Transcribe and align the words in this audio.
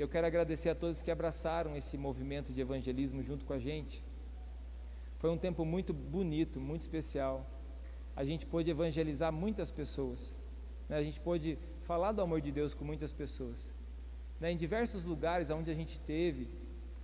eu 0.00 0.08
quero 0.08 0.26
agradecer 0.26 0.70
a 0.70 0.74
todos 0.74 1.02
que 1.02 1.10
abraçaram 1.10 1.76
esse 1.76 1.98
movimento 1.98 2.54
de 2.54 2.60
evangelismo 2.60 3.22
junto 3.22 3.44
com 3.44 3.52
a 3.52 3.58
gente. 3.58 4.02
Foi 5.18 5.28
um 5.28 5.36
tempo 5.36 5.62
muito 5.62 5.92
bonito, 5.92 6.58
muito 6.58 6.80
especial. 6.80 7.46
A 8.16 8.24
gente 8.24 8.46
pôde 8.46 8.70
evangelizar 8.70 9.30
muitas 9.30 9.70
pessoas. 9.70 10.38
Né? 10.88 10.96
A 10.96 11.02
gente 11.02 11.20
pôde 11.20 11.58
falar 11.82 12.12
do 12.12 12.22
amor 12.22 12.40
de 12.40 12.50
Deus 12.50 12.72
com 12.72 12.82
muitas 12.82 13.12
pessoas. 13.12 13.74
Né? 14.40 14.52
Em 14.52 14.56
diversos 14.56 15.04
lugares 15.04 15.50
onde 15.50 15.70
a 15.70 15.74
gente 15.74 16.00
teve, 16.00 16.48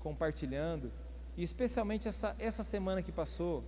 compartilhando, 0.00 0.90
e 1.36 1.42
especialmente 1.42 2.08
essa, 2.08 2.34
essa 2.38 2.64
semana 2.64 3.02
que 3.02 3.12
passou, 3.12 3.62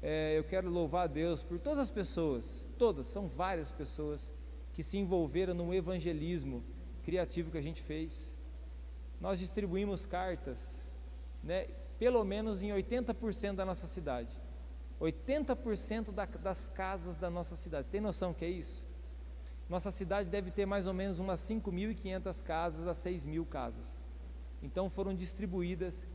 é, 0.00 0.38
eu 0.38 0.44
quero 0.44 0.70
louvar 0.70 1.04
a 1.04 1.06
Deus 1.06 1.42
por 1.42 1.58
todas 1.58 1.80
as 1.80 1.90
pessoas, 1.90 2.66
todas, 2.78 3.08
são 3.08 3.28
várias 3.28 3.70
pessoas 3.70 4.32
que 4.72 4.82
se 4.82 4.96
envolveram 4.96 5.52
no 5.52 5.74
evangelismo 5.74 6.64
criativo 7.02 7.50
que 7.50 7.58
a 7.58 7.62
gente 7.62 7.82
fez. 7.82 8.38
Nós 9.20 9.38
distribuímos 9.38 10.06
cartas, 10.06 10.82
né, 11.42 11.68
pelo 11.98 12.24
menos 12.24 12.62
em 12.62 12.70
80% 12.70 13.54
da 13.54 13.64
nossa 13.64 13.86
cidade. 13.86 14.40
80% 15.00 16.12
da, 16.12 16.24
das 16.24 16.68
casas 16.68 17.16
da 17.16 17.28
nossa 17.28 17.56
cidade. 17.56 17.86
Você 17.86 17.92
tem 17.92 18.00
noção 18.00 18.32
que 18.32 18.44
é 18.44 18.48
isso? 18.48 18.86
Nossa 19.68 19.90
cidade 19.90 20.28
deve 20.28 20.50
ter 20.50 20.66
mais 20.66 20.86
ou 20.86 20.94
menos 20.94 21.18
umas 21.18 21.40
5.500 21.40 22.42
casas 22.42 22.86
a 22.86 22.94
6 22.94 23.24
mil 23.24 23.44
casas. 23.44 23.98
Então 24.62 24.88
foram 24.88 25.14
distribuídas 25.14 26.06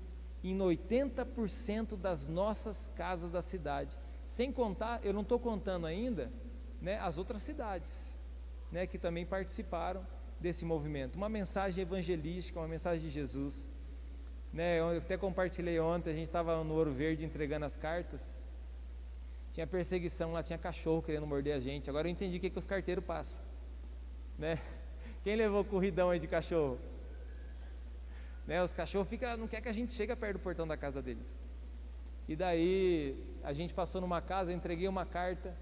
em 0.43 0.57
80% 0.57 1.97
das 1.97 2.27
nossas 2.27 2.91
casas 2.95 3.31
da 3.31 3.41
cidade. 3.41 3.97
Sem 4.25 4.51
contar, 4.51 5.03
eu 5.03 5.13
não 5.13 5.21
estou 5.21 5.39
contando 5.39 5.85
ainda 5.85 6.31
né, 6.81 6.99
as 6.99 7.17
outras 7.17 7.41
cidades 7.41 8.17
né, 8.71 8.85
que 8.85 8.97
também 8.97 9.25
participaram 9.25 10.05
desse 10.39 10.63
movimento. 10.65 11.15
Uma 11.15 11.29
mensagem 11.29 11.81
evangelística, 11.81 12.59
uma 12.59 12.67
mensagem 12.67 13.03
de 13.03 13.09
Jesus. 13.09 13.69
Né, 14.53 14.79
eu 14.79 14.97
até 14.97 15.17
compartilhei 15.17 15.79
ontem, 15.79 16.11
a 16.11 16.13
gente 16.13 16.27
estava 16.27 16.63
no 16.63 16.73
Ouro 16.73 16.91
Verde 16.91 17.25
entregando 17.25 17.65
as 17.65 17.75
cartas. 17.75 18.33
Tinha 19.51 19.67
perseguição 19.67 20.33
lá, 20.33 20.43
tinha 20.43 20.57
cachorro 20.57 21.01
querendo 21.01 21.27
morder 21.27 21.55
a 21.55 21.59
gente. 21.59 21.89
Agora 21.89 22.07
eu 22.07 22.11
entendi 22.11 22.37
o 22.37 22.39
que, 22.39 22.49
que 22.49 22.59
os 22.59 22.65
carteiros 22.65 23.03
passam. 23.03 23.43
Né? 24.37 24.59
Quem 25.23 25.35
levou 25.35 25.63
corridão 25.65 26.09
aí 26.09 26.19
de 26.19 26.27
cachorro? 26.27 26.79
Né, 28.45 28.63
os 28.63 28.71
cachorros 28.71 29.09
fica, 29.09 29.35
não 29.35 29.47
quer 29.47 29.61
que 29.61 29.67
a 29.67 29.73
gente 29.73 29.91
chegue 29.91 30.15
perto 30.15 30.33
do 30.33 30.39
portão 30.39 30.65
da 30.65 30.77
casa 30.77 31.01
deles. 31.01 31.35
E 32.27 32.35
daí 32.35 33.21
a 33.43 33.51
gente 33.53 33.73
passou 33.73 33.99
numa 33.99 34.21
casa, 34.21 34.51
eu 34.51 34.55
entreguei 34.55 34.87
uma 34.87 35.05
carta. 35.05 35.55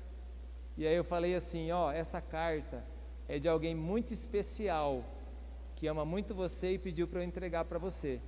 E 0.78 0.86
aí 0.86 0.96
eu 0.96 1.04
falei 1.04 1.34
assim, 1.34 1.72
ó, 1.72 1.92
essa 1.92 2.22
carta 2.22 2.84
é 3.28 3.40
de 3.40 3.48
alguém 3.48 3.74
muito 3.76 4.14
especial, 4.14 5.04
que 5.76 5.88
ama 5.88 6.06
muito 6.06 6.34
você 6.34 6.74
e 6.74 6.78
pediu 6.78 7.08
para 7.08 7.20
eu 7.20 7.24
entregar 7.24 7.66
para 7.66 7.80
você. 7.80 8.22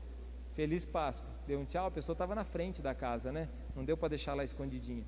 Feliz 0.54 0.86
Páscoa. 0.86 1.30
Deu 1.46 1.60
um 1.60 1.66
tchau, 1.66 1.86
a 1.86 1.92
pessoa 1.92 2.14
estava 2.14 2.34
na 2.34 2.44
frente 2.44 2.82
da 2.82 2.94
casa, 2.94 3.32
né? 3.32 3.48
Não 3.76 3.86
deu 3.86 3.96
para 3.96 4.10
deixar 4.10 4.34
lá 4.34 4.44
escondidinha. 4.44 5.06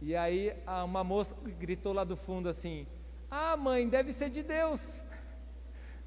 E 0.00 0.16
aí 0.16 0.56
uma 0.84 1.04
moça 1.04 1.36
gritou 1.58 1.92
lá 1.92 2.04
do 2.04 2.16
fundo 2.16 2.48
assim: 2.48 2.86
Ah, 3.30 3.56
mãe, 3.56 3.88
deve 3.88 4.12
ser 4.12 4.30
de 4.30 4.42
Deus. 4.42 5.00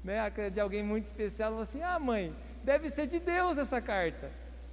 Né? 0.04 0.30
De 0.50 0.60
alguém 0.60 0.84
muito 0.84 1.04
especial, 1.04 1.50
falou 1.50 1.62
assim: 1.62 1.82
Ah, 1.82 1.98
mãe, 1.98 2.32
deve 2.62 2.88
ser 2.88 3.08
de 3.08 3.18
Deus 3.18 3.58
essa 3.58 3.80
carta, 3.80 4.30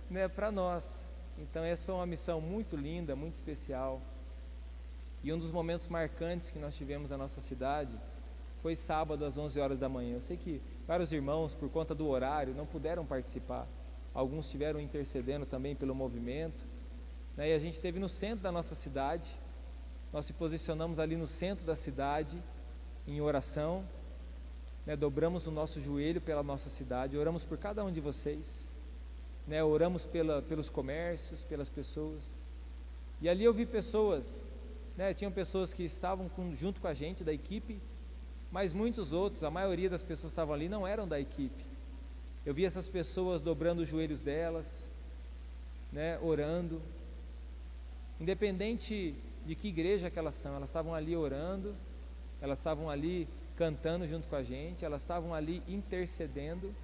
né? 0.08 0.28
Para 0.28 0.52
nós. 0.52 1.03
Então 1.40 1.64
essa 1.64 1.86
foi 1.86 1.95
uma 1.95 2.06
missão 2.06 2.40
muito 2.40 2.75
linda, 2.75 3.16
muito 3.16 3.34
especial. 3.34 4.00
E 5.23 5.34
um 5.34 5.40
dos 5.40 5.52
momentos 5.52 5.88
marcantes 5.88 6.52
que 6.52 6.59
nós 6.59 6.75
tivemos 6.75 7.09
na 7.09 7.18
nossa 7.18 7.42
cidade 7.42 8.00
foi 8.64 8.78
sábado 8.78 9.25
às 9.25 9.38
11 9.38 9.59
horas 9.59 9.78
da 9.78 9.89
manhã. 9.89 10.16
Eu 10.16 10.22
sei 10.22 10.38
que 10.38 10.61
vários 10.88 11.11
irmãos, 11.11 11.53
por 11.53 11.69
conta 11.69 11.94
do 11.94 12.08
horário, 12.08 12.56
não 12.56 12.66
puderam 12.66 13.06
participar. 13.06 13.67
Alguns 14.14 14.45
estiveram 14.45 14.80
intercedendo 14.80 15.45
também 15.45 15.75
pelo 15.75 15.94
movimento. 15.94 16.64
Né? 17.36 17.50
E 17.50 17.53
a 17.53 17.59
gente 17.59 17.73
esteve 17.73 18.00
no 18.00 18.08
centro 18.08 18.41
da 18.41 18.53
nossa 18.53 18.74
cidade. 18.74 19.29
Nós 20.13 20.25
se 20.25 20.31
posicionamos 20.31 20.97
ali 20.97 21.18
no 21.18 21.28
centro 21.28 21.66
da 21.66 21.75
cidade 21.75 22.41
em 23.06 23.19
oração. 23.19 23.84
Né? 24.85 24.95
Dobramos 24.95 25.45
o 25.45 25.51
nosso 25.51 25.81
joelho 25.81 26.22
pela 26.22 26.41
nossa 26.41 26.69
cidade. 26.69 27.18
Oramos 27.18 27.44
por 27.44 27.57
cada 27.57 27.84
um 27.84 27.91
de 27.91 28.00
vocês. 28.00 28.72
Né? 29.45 29.62
Oramos 29.62 30.06
pela, 30.06 30.41
pelos 30.41 30.69
comércios, 30.69 31.44
pelas 31.44 31.68
pessoas. 31.68 32.40
E 33.22 33.28
ali 33.28 33.44
eu 33.44 33.53
vi 33.53 33.66
pessoas, 33.66 34.40
né? 34.95 35.13
tinham 35.13 35.34
pessoas 35.34 35.74
que 35.74 35.84
estavam 35.84 36.30
com, 36.30 36.56
junto 36.56 36.80
com 36.80 36.88
a 36.88 36.94
gente, 36.94 37.25
da 37.25 37.34
equipe, 37.34 37.81
mas 38.53 38.72
muitos 38.72 39.12
outros, 39.12 39.44
a 39.44 39.50
maioria 39.50 39.90
das 39.90 40.03
pessoas 40.03 40.31
que 40.31 40.36
estavam 40.36 40.53
ali 40.53 40.69
não 40.69 40.86
eram 40.86 41.08
da 41.08 41.19
equipe. 41.19 41.66
Eu 42.46 42.53
vi 42.53 42.64
essas 42.64 42.88
pessoas 42.88 43.41
dobrando 43.41 43.81
os 43.81 43.88
joelhos 43.88 44.22
delas, 44.22 44.88
né, 45.91 46.19
orando. 46.22 46.80
Independente 48.22 49.16
de 49.44 49.56
que 49.56 49.69
igreja 49.69 50.12
que 50.12 50.19
elas 50.19 50.36
são, 50.36 50.56
elas 50.56 50.69
estavam 50.69 50.94
ali 50.94 51.16
orando, 51.16 51.75
elas 52.40 52.59
estavam 52.59 52.92
ali 52.92 53.28
cantando 53.58 54.06
junto 54.06 54.28
com 54.28 54.36
a 54.36 54.44
gente, 54.44 54.86
elas 54.86 55.02
estavam 55.02 55.34
ali 55.34 55.63
intercedendo, 55.68 56.75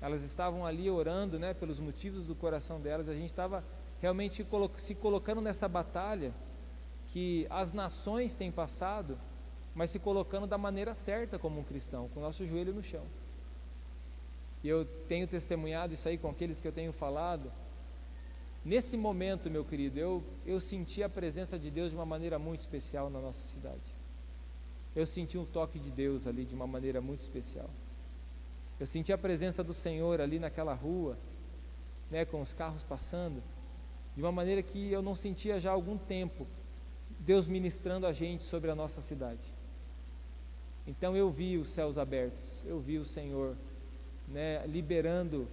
elas 0.00 0.22
estavam 0.22 0.64
ali 0.64 0.88
orando, 0.88 1.36
né, 1.36 1.52
pelos 1.52 1.80
motivos 1.80 2.26
do 2.26 2.34
coração 2.36 2.80
delas. 2.80 3.08
A 3.08 3.14
gente 3.14 3.26
estava 3.26 3.64
realmente 4.00 4.46
se 4.76 4.94
colocando 4.94 5.40
nessa 5.40 5.66
batalha 5.66 6.32
que 7.08 7.44
as 7.50 7.72
nações 7.72 8.36
têm 8.36 8.52
passado 8.52 9.18
mas 9.76 9.90
se 9.90 9.98
colocando 9.98 10.46
da 10.46 10.56
maneira 10.56 10.94
certa 10.94 11.38
como 11.38 11.60
um 11.60 11.62
cristão, 11.62 12.08
com 12.08 12.18
o 12.18 12.22
nosso 12.22 12.46
joelho 12.46 12.72
no 12.72 12.82
chão. 12.82 13.04
E 14.64 14.68
eu 14.68 14.86
tenho 15.06 15.28
testemunhado 15.28 15.92
isso 15.92 16.08
aí 16.08 16.16
com 16.16 16.30
aqueles 16.30 16.58
que 16.58 16.66
eu 16.66 16.72
tenho 16.72 16.94
falado. 16.94 17.52
Nesse 18.64 18.96
momento, 18.96 19.50
meu 19.50 19.66
querido, 19.66 19.98
eu, 20.00 20.24
eu 20.46 20.58
senti 20.60 21.02
a 21.02 21.10
presença 21.10 21.58
de 21.58 21.70
Deus 21.70 21.90
de 21.90 21.96
uma 21.96 22.06
maneira 22.06 22.38
muito 22.38 22.62
especial 22.62 23.10
na 23.10 23.20
nossa 23.20 23.44
cidade. 23.44 23.94
Eu 24.94 25.06
senti 25.06 25.36
um 25.36 25.44
toque 25.44 25.78
de 25.78 25.90
Deus 25.90 26.26
ali 26.26 26.46
de 26.46 26.54
uma 26.54 26.66
maneira 26.66 27.02
muito 27.02 27.20
especial. 27.20 27.68
Eu 28.80 28.86
senti 28.86 29.12
a 29.12 29.18
presença 29.18 29.62
do 29.62 29.74
Senhor 29.74 30.22
ali 30.22 30.38
naquela 30.38 30.72
rua, 30.72 31.18
né, 32.10 32.24
com 32.24 32.40
os 32.40 32.54
carros 32.54 32.82
passando, 32.82 33.42
de 34.16 34.22
uma 34.22 34.32
maneira 34.32 34.62
que 34.62 34.90
eu 34.90 35.02
não 35.02 35.14
sentia 35.14 35.60
já 35.60 35.70
há 35.70 35.74
algum 35.74 35.98
tempo. 35.98 36.46
Deus 37.20 37.46
ministrando 37.46 38.06
a 38.06 38.12
gente 38.12 38.42
sobre 38.42 38.70
a 38.70 38.74
nossa 38.74 39.02
cidade. 39.02 39.55
Então 40.86 41.16
eu 41.16 41.30
vi 41.30 41.58
os 41.58 41.68
céus 41.68 41.98
abertos, 41.98 42.62
eu 42.64 42.78
vi 42.78 42.98
o 42.98 43.04
Senhor 43.04 43.56
né, 44.28 44.64
liberando 44.66 45.48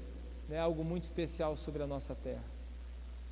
né, 0.47 0.59
algo 0.59 0.83
muito 0.83 1.05
especial 1.05 1.55
sobre 1.55 1.81
a 1.81 1.87
nossa 1.87 2.13
terra. 2.13 2.43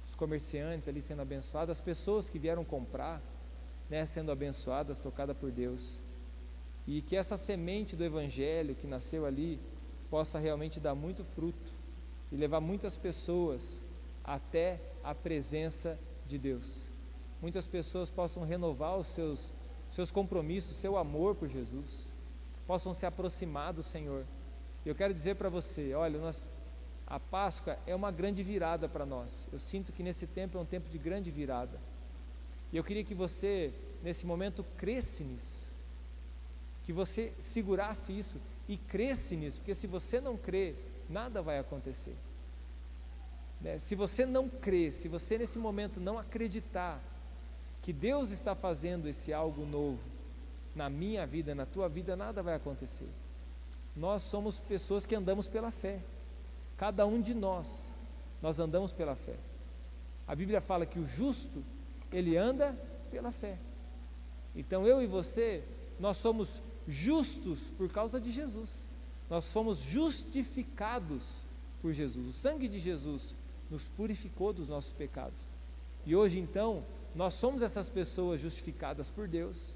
Os 0.07 0.16
comerciantes 0.16 0.88
ali 0.88 1.01
sendo 1.01 1.22
abençoados, 1.22 1.72
as 1.72 1.81
pessoas 1.81 2.29
que 2.29 2.40
vieram 2.40 2.66
comprar, 2.66 3.22
né, 3.90 4.06
sendo 4.06 4.31
abençoadas, 4.31 5.00
tocadas 5.00 5.38
por 5.38 5.51
Deus. 5.51 6.00
E 6.88 7.01
que 7.01 7.16
essa 7.16 7.38
semente 7.38 7.95
do 7.95 8.03
Evangelho 8.03 8.73
que 8.73 8.88
nasceu 8.88 9.25
ali 9.25 9.59
possa 10.09 10.40
realmente 10.40 10.79
dar 10.79 10.95
muito 10.95 11.23
fruto 11.23 11.72
e 12.31 12.35
levar 12.35 12.59
muitas 12.59 12.97
pessoas 12.97 13.88
até 14.23 14.79
a 15.03 15.13
presença 15.13 16.00
de 16.28 16.38
Deus. 16.38 16.84
Muitas 17.41 17.67
pessoas 17.67 18.09
possam 18.09 18.44
renovar 18.44 18.97
os 18.97 19.07
seus 19.07 19.53
seus 19.91 20.09
compromissos, 20.09 20.78
seu 20.78 20.97
amor 20.97 21.35
por 21.35 21.50
Jesus, 21.50 22.06
possam 22.66 22.94
se 22.94 23.06
aproximar 23.06 23.74
do 23.74 23.84
Senhor. 23.84 24.25
Eu 24.85 24.96
quero 24.96 25.13
dizer 25.13 25.35
para 25.35 25.50
você, 25.50 25.94
olha, 25.94 26.18
nós, 26.18 26.47
a 27.06 27.19
Páscoa 27.19 27.78
é 27.85 27.94
uma 27.94 28.09
grande 28.09 28.41
virada 28.41 28.88
para 28.88 29.06
nós. 29.06 29.47
Eu 29.52 29.59
sinto 29.59 29.91
que 29.91 30.02
nesse 30.02 30.25
tempo 30.25 30.57
é 30.57 30.62
um 30.62 30.66
tempo 30.66 30.90
de 30.90 30.97
grande 30.97 31.29
virada. 31.29 31.78
E 32.72 32.78
eu 32.78 32.84
queria 32.84 33.03
que 33.03 33.13
você, 33.13 33.74
nesse 34.02 34.25
momento, 34.25 34.66
cresce 34.78 35.24
nisso. 35.24 35.59
Que 36.85 36.94
você 36.94 37.34
segurasse 37.38 38.18
isso 38.18 38.40
e 38.68 38.78
cresce 38.78 39.35
nisso, 39.35 39.58
porque 39.58 39.75
se 39.75 39.85
você 39.85 40.22
não 40.22 40.37
crê, 40.37 40.73
nada 41.09 41.41
vai 41.41 41.59
acontecer. 41.59 42.16
Né? 43.59 43.78
Se 43.78 43.94
você 43.94 44.26
não 44.26 44.47
crê, 44.47 44.91
se 44.91 45.09
você 45.09 45.37
nesse 45.37 45.59
momento 45.59 45.99
não 45.99 46.17
acreditar 46.17 46.99
que 47.81 47.91
Deus 47.91 48.31
está 48.31 48.53
fazendo 48.53 49.07
esse 49.07 49.33
algo 49.33 49.66
novo 49.66 49.99
na 50.75 50.89
minha 50.89 51.25
vida, 51.25 51.53
na 51.53 51.66
tua 51.66 51.89
vida, 51.89 52.16
nada 52.16 52.41
vai 52.41 52.55
acontecer. 52.55 53.09
Nós 53.95 54.22
somos 54.23 54.59
pessoas 54.59 55.05
que 55.05 55.16
andamos 55.16 55.47
pela 55.47 55.72
fé. 55.72 55.99
Cada 56.78 57.05
um 57.05 57.22
de 57.22 57.33
nós, 57.33 57.89
nós 58.41 58.59
andamos 58.59 58.91
pela 58.91 59.16
fé. 59.16 59.35
A 60.28 60.35
Bíblia 60.35 60.61
fala 60.61 60.85
que 60.85 60.99
o 60.99 61.05
justo, 61.05 61.63
ele 62.11 62.37
anda 62.37 62.75
pela 63.09 63.31
fé. 63.31 63.57
Então 64.55 64.87
eu 64.87 65.01
e 65.01 65.07
você, 65.07 65.63
nós 65.99 66.17
somos 66.17 66.61
justos 66.87 67.69
por 67.77 67.91
causa 67.91 68.19
de 68.19 68.31
Jesus. 68.31 68.69
Nós 69.29 69.45
somos 69.45 69.79
justificados 69.79 71.23
por 71.81 71.93
Jesus. 71.93 72.27
O 72.27 72.34
sangue 72.34 72.67
de 72.67 72.79
Jesus 72.79 73.34
nos 73.69 73.87
purificou 73.87 74.51
dos 74.51 74.69
nossos 74.69 74.91
pecados. 74.91 75.39
E 76.05 76.16
hoje 76.16 76.39
então, 76.39 76.84
nós 77.16 77.34
somos 77.34 77.61
essas 77.61 77.90
pessoas 77.90 78.40
justificadas 78.40 79.09
por 79.09 79.28
Deus. 79.28 79.75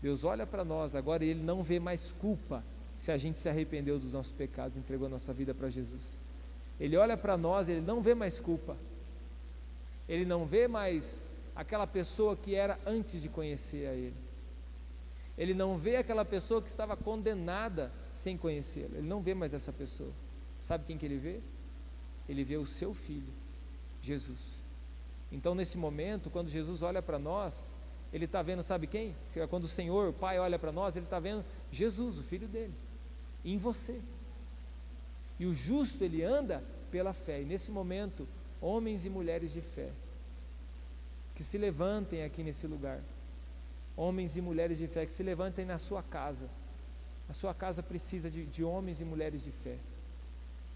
Deus 0.00 0.24
olha 0.24 0.46
para 0.46 0.64
nós 0.64 0.94
agora 0.94 1.24
e 1.24 1.28
Ele 1.28 1.42
não 1.42 1.62
vê 1.62 1.78
mais 1.78 2.12
culpa 2.12 2.64
se 3.02 3.10
a 3.10 3.16
gente 3.16 3.38
se 3.40 3.48
arrependeu 3.48 3.98
dos 3.98 4.12
nossos 4.12 4.30
pecados, 4.30 4.76
entregou 4.76 5.06
a 5.06 5.10
nossa 5.10 5.32
vida 5.32 5.52
para 5.52 5.68
Jesus. 5.68 6.16
Ele 6.78 6.96
olha 6.96 7.16
para 7.16 7.36
nós, 7.36 7.68
ele 7.68 7.80
não 7.80 8.00
vê 8.00 8.14
mais 8.14 8.38
culpa. 8.38 8.76
Ele 10.08 10.24
não 10.24 10.46
vê 10.46 10.68
mais 10.68 11.20
aquela 11.54 11.84
pessoa 11.84 12.36
que 12.36 12.54
era 12.54 12.78
antes 12.86 13.22
de 13.22 13.28
conhecer 13.28 13.88
a 13.88 13.92
ele. 13.92 14.14
Ele 15.36 15.52
não 15.52 15.76
vê 15.76 15.96
aquela 15.96 16.24
pessoa 16.24 16.62
que 16.62 16.68
estava 16.68 16.96
condenada 16.96 17.90
sem 18.14 18.36
conhecê-lo. 18.36 18.94
Ele 18.94 19.08
não 19.08 19.20
vê 19.20 19.34
mais 19.34 19.52
essa 19.52 19.72
pessoa. 19.72 20.12
Sabe 20.60 20.84
quem 20.84 20.96
que 20.96 21.04
ele 21.04 21.18
vê? 21.18 21.40
Ele 22.28 22.44
vê 22.44 22.56
o 22.56 22.64
seu 22.64 22.94
filho, 22.94 23.32
Jesus. 24.00 24.61
Então, 25.32 25.54
nesse 25.54 25.78
momento, 25.78 26.30
quando 26.30 26.48
Jesus 26.48 26.82
olha 26.82 27.02
para 27.02 27.18
nós, 27.18 27.74
ele 28.12 28.26
está 28.26 28.42
vendo, 28.42 28.62
sabe 28.62 28.86
quem? 28.86 29.16
Quando 29.48 29.64
o 29.64 29.68
Senhor, 29.68 30.10
o 30.10 30.12
Pai, 30.12 30.38
olha 30.38 30.58
para 30.58 30.70
nós, 30.70 30.94
ele 30.94 31.06
está 31.06 31.18
vendo 31.18 31.44
Jesus, 31.70 32.18
o 32.18 32.22
filho 32.22 32.46
dele 32.46 32.74
em 33.44 33.58
você. 33.58 34.00
E 35.38 35.46
o 35.46 35.54
justo 35.54 36.02
ele 36.04 36.22
anda 36.22 36.62
pela 36.90 37.12
fé. 37.12 37.40
E 37.40 37.44
nesse 37.44 37.70
momento, 37.70 38.28
homens 38.60 39.04
e 39.04 39.10
mulheres 39.10 39.52
de 39.52 39.60
fé 39.60 39.90
que 41.34 41.42
se 41.42 41.58
levantem 41.58 42.22
aqui 42.22 42.42
nesse 42.42 42.66
lugar. 42.66 43.00
Homens 43.96 44.36
e 44.36 44.40
mulheres 44.40 44.78
de 44.78 44.86
fé 44.86 45.04
que 45.04 45.12
se 45.12 45.22
levantem 45.22 45.64
na 45.64 45.78
sua 45.78 46.02
casa. 46.02 46.48
A 47.28 47.34
sua 47.34 47.54
casa 47.54 47.82
precisa 47.82 48.30
de, 48.30 48.44
de 48.44 48.62
homens 48.62 49.00
e 49.00 49.04
mulheres 49.04 49.42
de 49.42 49.50
fé. 49.50 49.76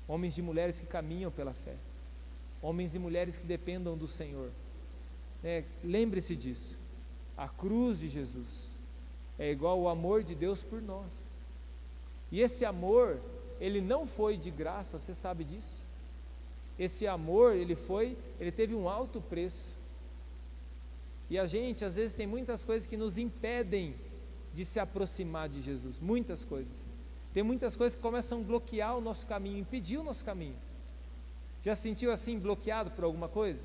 Homens 0.09 0.37
e 0.39 0.43
mulheres 0.43 0.79
que 0.79 0.87
caminham 0.87 1.31
pela 1.31 1.53
fé. 1.53 1.75
Homens 2.63 2.95
e 2.95 2.99
mulheres 2.99 3.37
que 3.37 3.47
dependam 3.47 3.97
do 3.97 4.07
Senhor. 4.07 4.51
É, 5.45 5.65
Lembre-se 5.85 6.35
disso. 6.35 6.77
A 7.37 7.49
cruz 7.49 8.01
de 8.01 8.09
Jesus 8.09 8.71
é 9.39 9.51
igual 9.51 9.81
ao 9.81 9.89
amor 9.89 10.23
de 10.23 10.35
Deus 10.35 10.63
por 10.63 10.81
nós. 10.81 11.13
E 12.33 12.41
esse 12.41 12.65
amor, 12.65 13.21
ele 13.61 13.81
não 13.81 14.07
foi 14.07 14.37
de 14.37 14.51
graça, 14.51 14.99
você 14.99 15.15
sabe 15.15 15.45
disso? 15.45 15.85
Esse 16.79 17.07
amor, 17.07 17.55
ele 17.55 17.75
foi, 17.75 18.17
ele 18.41 18.51
teve 18.51 18.75
um 18.75 18.89
alto 18.89 19.21
preço. 19.21 19.75
E 21.29 21.39
a 21.39 21.47
gente, 21.47 21.85
às 21.85 21.97
vezes, 21.97 22.15
tem 22.15 22.27
muitas 22.27 22.65
coisas 22.65 22.87
que 22.87 22.97
nos 22.97 23.19
impedem 23.19 23.95
de 24.55 24.65
se 24.65 24.79
aproximar 24.79 25.49
de 25.49 25.61
Jesus, 25.61 26.01
muitas 26.01 26.45
coisas. 26.45 26.77
Tem 27.35 27.43
muitas 27.43 27.77
coisas 27.77 27.95
que 27.95 28.03
começam 28.03 28.41
a 28.41 28.43
bloquear 28.43 28.97
o 28.97 29.01
nosso 29.01 29.27
caminho, 29.27 29.59
impedir 29.59 29.99
o 29.99 30.03
nosso 30.03 30.25
caminho. 30.25 30.57
Já 31.67 31.75
sentiu 31.75 32.13
assim 32.13 32.39
bloqueado 32.39 32.93
por 32.93 33.03
alguma 33.03 33.29
coisa? 33.29 33.59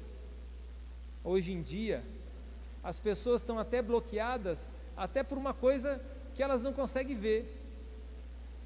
Hoje 1.24 1.52
em 1.52 1.62
dia, 1.62 2.04
as 2.84 3.00
pessoas 3.00 3.42
estão 3.42 3.60
até 3.60 3.80
bloqueadas 3.80 4.72
até 4.98 5.22
por 5.22 5.38
uma 5.38 5.54
coisa 5.54 6.02
que 6.34 6.42
elas 6.42 6.64
não 6.64 6.74
conseguem 6.74 7.16
ver 7.16 7.60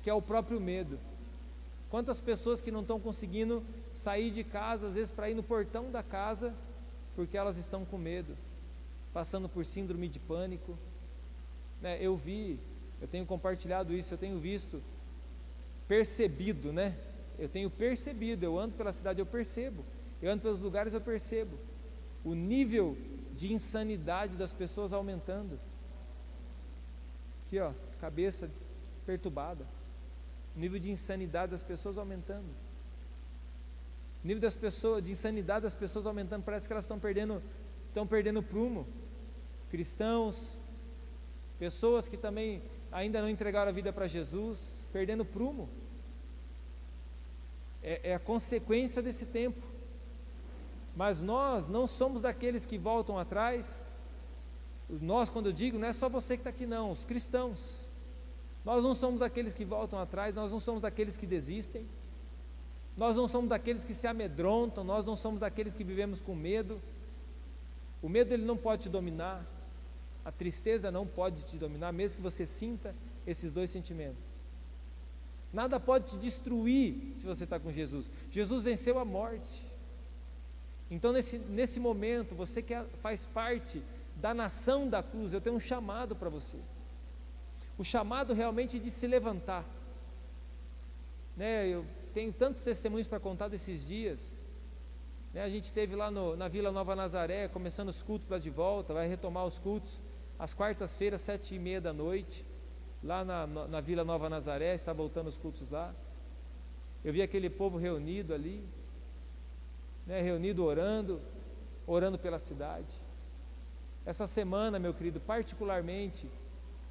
que 0.01 0.09
é 0.09 0.13
o 0.13 0.21
próprio 0.21 0.61
medo. 0.61 0.97
Quantas 1.89 2.21
pessoas 2.21 2.61
que 2.61 2.71
não 2.71 2.79
estão 2.79 2.97
conseguindo 2.97 3.61
sair 3.93 4.31
de 4.31 4.41
casa, 4.41 4.87
às 4.87 4.93
vezes 4.93 5.11
para 5.11 5.29
ir 5.29 5.33
no 5.33 5.43
portão 5.43 5.91
da 5.91 6.01
casa, 6.01 6.53
porque 7.13 7.37
elas 7.37 7.57
estão 7.57 7.83
com 7.83 7.97
medo, 7.97 8.37
passando 9.13 9.49
por 9.49 9.65
síndrome 9.65 10.07
de 10.07 10.17
pânico. 10.17 10.77
Né, 11.81 11.97
eu 11.99 12.15
vi, 12.15 12.57
eu 13.01 13.07
tenho 13.09 13.25
compartilhado 13.25 13.93
isso, 13.93 14.13
eu 14.13 14.17
tenho 14.17 14.39
visto, 14.39 14.81
percebido, 15.89 16.71
né? 16.71 16.95
Eu 17.37 17.49
tenho 17.49 17.69
percebido, 17.69 18.43
eu 18.43 18.57
ando 18.57 18.75
pela 18.75 18.91
cidade, 18.91 19.19
eu 19.19 19.25
percebo, 19.25 19.83
eu 20.21 20.31
ando 20.31 20.41
pelos 20.41 20.61
lugares, 20.61 20.93
eu 20.93 21.01
percebo 21.01 21.57
o 22.23 22.33
nível 22.33 22.97
de 23.33 23.53
insanidade 23.53 24.35
das 24.37 24.53
pessoas 24.53 24.93
aumentando. 24.93 25.59
Aqui, 27.45 27.59
ó, 27.59 27.71
cabeça 27.99 28.49
perturbada. 29.05 29.65
O 30.55 30.59
nível 30.59 30.79
de 30.79 30.89
insanidade 30.89 31.51
das 31.51 31.61
pessoas 31.61 31.97
aumentando. 31.97 32.47
O 34.23 34.27
nível 34.27 34.41
das 34.41 34.55
pessoas, 34.55 35.03
de 35.03 35.11
insanidade 35.11 35.63
das 35.63 35.75
pessoas 35.75 36.07
aumentando. 36.07 36.43
Parece 36.43 36.67
que 36.67 36.73
elas 36.73 36.85
estão 36.85 36.97
perdendo, 36.97 37.43
estão 37.87 38.07
perdendo 38.07 38.41
prumo. 38.41 38.87
Cristãos, 39.69 40.57
pessoas 41.59 42.07
que 42.07 42.17
também 42.17 42.63
ainda 42.91 43.21
não 43.21 43.29
entregaram 43.29 43.69
a 43.69 43.73
vida 43.73 43.93
para 43.93 44.07
Jesus, 44.07 44.83
perdendo 44.91 45.23
prumo. 45.23 45.69
É, 47.85 47.99
é 48.09 48.15
a 48.15 48.19
consequência 48.19 48.99
desse 48.99 49.27
tempo. 49.27 49.61
Mas 50.95 51.21
nós 51.21 51.69
não 51.69 51.85
somos 51.85 52.23
daqueles 52.23 52.65
que 52.65 52.79
voltam 52.79 53.19
atrás. 53.19 53.87
Nós, 54.89 55.29
quando 55.29 55.47
eu 55.47 55.53
digo, 55.53 55.77
não 55.77 55.87
é 55.87 55.93
só 55.93 56.09
você 56.09 56.35
que 56.35 56.41
está 56.41 56.49
aqui, 56.49 56.65
não, 56.65 56.91
os 56.91 57.05
cristãos. 57.05 57.85
Nós 58.65 58.83
não 58.83 58.95
somos 58.95 59.19
daqueles 59.19 59.53
que 59.53 59.63
voltam 59.63 59.99
atrás, 59.99 60.35
nós 60.35 60.51
não 60.51 60.59
somos 60.59 60.81
daqueles 60.81 61.15
que 61.15 61.27
desistem, 61.27 61.85
nós 62.97 63.15
não 63.15 63.27
somos 63.27 63.47
daqueles 63.47 63.83
que 63.83 63.93
se 63.93 64.07
amedrontam, 64.07 64.83
nós 64.83 65.05
não 65.05 65.15
somos 65.15 65.41
daqueles 65.41 65.71
que 65.71 65.83
vivemos 65.83 66.19
com 66.19 66.33
medo. 66.33 66.81
O 68.01 68.09
medo 68.09 68.33
ele 68.33 68.43
não 68.43 68.57
pode 68.57 68.83
te 68.83 68.89
dominar, 68.89 69.45
a 70.23 70.31
tristeza 70.31 70.89
não 70.89 71.05
pode 71.05 71.43
te 71.43 71.57
dominar, 71.57 71.91
mesmo 71.91 72.17
que 72.17 72.23
você 72.23 72.47
sinta 72.47 72.95
esses 73.27 73.53
dois 73.53 73.69
sentimentos. 73.69 74.34
Nada 75.55 75.79
pode 75.79 76.11
te 76.11 76.17
destruir 76.17 77.13
se 77.15 77.25
você 77.25 77.45
está 77.45 77.59
com 77.59 77.71
Jesus. 77.71 78.11
Jesus 78.29 78.63
venceu 78.63 78.99
a 78.99 79.05
morte. 79.05 79.73
Então, 80.91 81.11
nesse, 81.11 81.39
nesse 81.39 81.79
momento, 81.79 82.35
você 82.35 82.61
que 82.61 82.75
faz 83.01 83.25
parte 83.25 83.81
da 84.17 84.33
nação 84.33 84.87
da 84.87 85.01
cruz, 85.01 85.33
eu 85.33 85.41
tenho 85.41 85.55
um 85.55 85.59
chamado 85.59 86.15
para 86.15 86.29
você 86.29 86.57
o 87.77 87.83
chamado 87.83 88.33
realmente 88.33 88.79
de 88.79 88.89
se 88.89 89.07
levantar. 89.07 89.65
Né, 91.35 91.67
eu 91.67 91.85
tenho 92.13 92.31
tantos 92.31 92.61
testemunhos 92.61 93.07
para 93.07 93.19
contar 93.19 93.49
desses 93.49 93.85
dias. 93.85 94.39
Né, 95.33 95.43
a 95.43 95.49
gente 95.49 95.65
esteve 95.65 95.95
lá 95.95 96.09
no, 96.09 96.35
na 96.37 96.47
Vila 96.47 96.71
Nova 96.71 96.95
Nazaré, 96.95 97.47
começando 97.49 97.89
os 97.89 98.01
cultos 98.01 98.29
lá 98.29 98.37
de 98.37 98.49
volta, 98.49 98.93
vai 98.93 99.07
retomar 99.07 99.45
os 99.45 99.59
cultos 99.59 99.99
às 100.39 100.53
quartas-feiras, 100.53 101.21
sete 101.21 101.55
e 101.55 101.59
meia 101.59 101.81
da 101.81 101.91
noite, 101.91 102.45
lá 103.05 103.23
na, 103.23 103.45
na, 103.45 103.79
Vila 103.79 104.03
Nova 104.03 104.27
Nazaré, 104.27 104.73
está 104.73 104.91
voltando 104.91 105.27
os 105.27 105.37
cultos 105.37 105.69
lá. 105.69 105.93
Eu 107.03 107.13
vi 107.13 107.21
aquele 107.21 107.51
povo 107.51 107.77
reunido 107.77 108.33
ali, 108.33 108.67
né, 110.07 110.21
reunido 110.21 110.63
orando, 110.65 111.21
orando 111.85 112.17
pela 112.17 112.39
cidade. 112.39 112.99
Essa 114.03 114.25
semana, 114.25 114.79
meu 114.79 114.91
querido, 114.91 115.19
particularmente, 115.19 116.27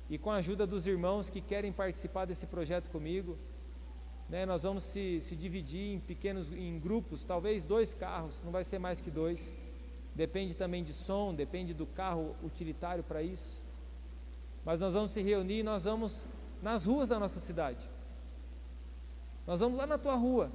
e 0.09 0.17
com 0.17 0.31
a 0.31 0.37
ajuda 0.37 0.65
dos 0.65 0.87
irmãos 0.87 1.29
que 1.29 1.41
querem 1.41 1.73
participar 1.73 2.27
desse 2.27 2.47
projeto 2.47 2.91
comigo, 2.91 3.37
né, 4.29 4.47
nós 4.47 4.63
vamos 4.63 4.85
se, 4.85 5.21
se 5.21 5.35
dividir 5.35 5.95
em 5.97 5.99
pequenos 5.99 6.53
em 6.53 6.79
grupos, 6.79 7.25
talvez 7.25 7.65
dois 7.65 7.93
carros, 7.93 8.41
não 8.45 8.53
vai 8.53 8.63
ser 8.63 8.79
mais 8.79 9.01
que 9.01 9.11
dois. 9.11 9.53
Depende 10.15 10.57
também 10.57 10.85
de 10.85 10.93
som, 10.93 11.35
depende 11.35 11.75
do 11.75 11.87
carro 11.87 12.37
utilitário 12.41 13.03
para 13.03 13.21
isso. 13.21 13.64
Mas 14.65 14.81
nós 14.81 14.95
vamos 14.95 15.11
se 15.11 15.23
reunir 15.23 15.59
e 15.59 15.63
nós 15.63 15.85
vamos 15.85 16.27
nas 16.63 16.87
ruas 16.87 17.09
da 17.09 17.19
nossa 17.19 17.39
cidade. 17.39 17.89
Nós 19.47 19.61
vamos 19.61 19.77
lá 19.77 19.87
na 19.87 19.99
tua 19.99 20.15
rua. 20.15 20.51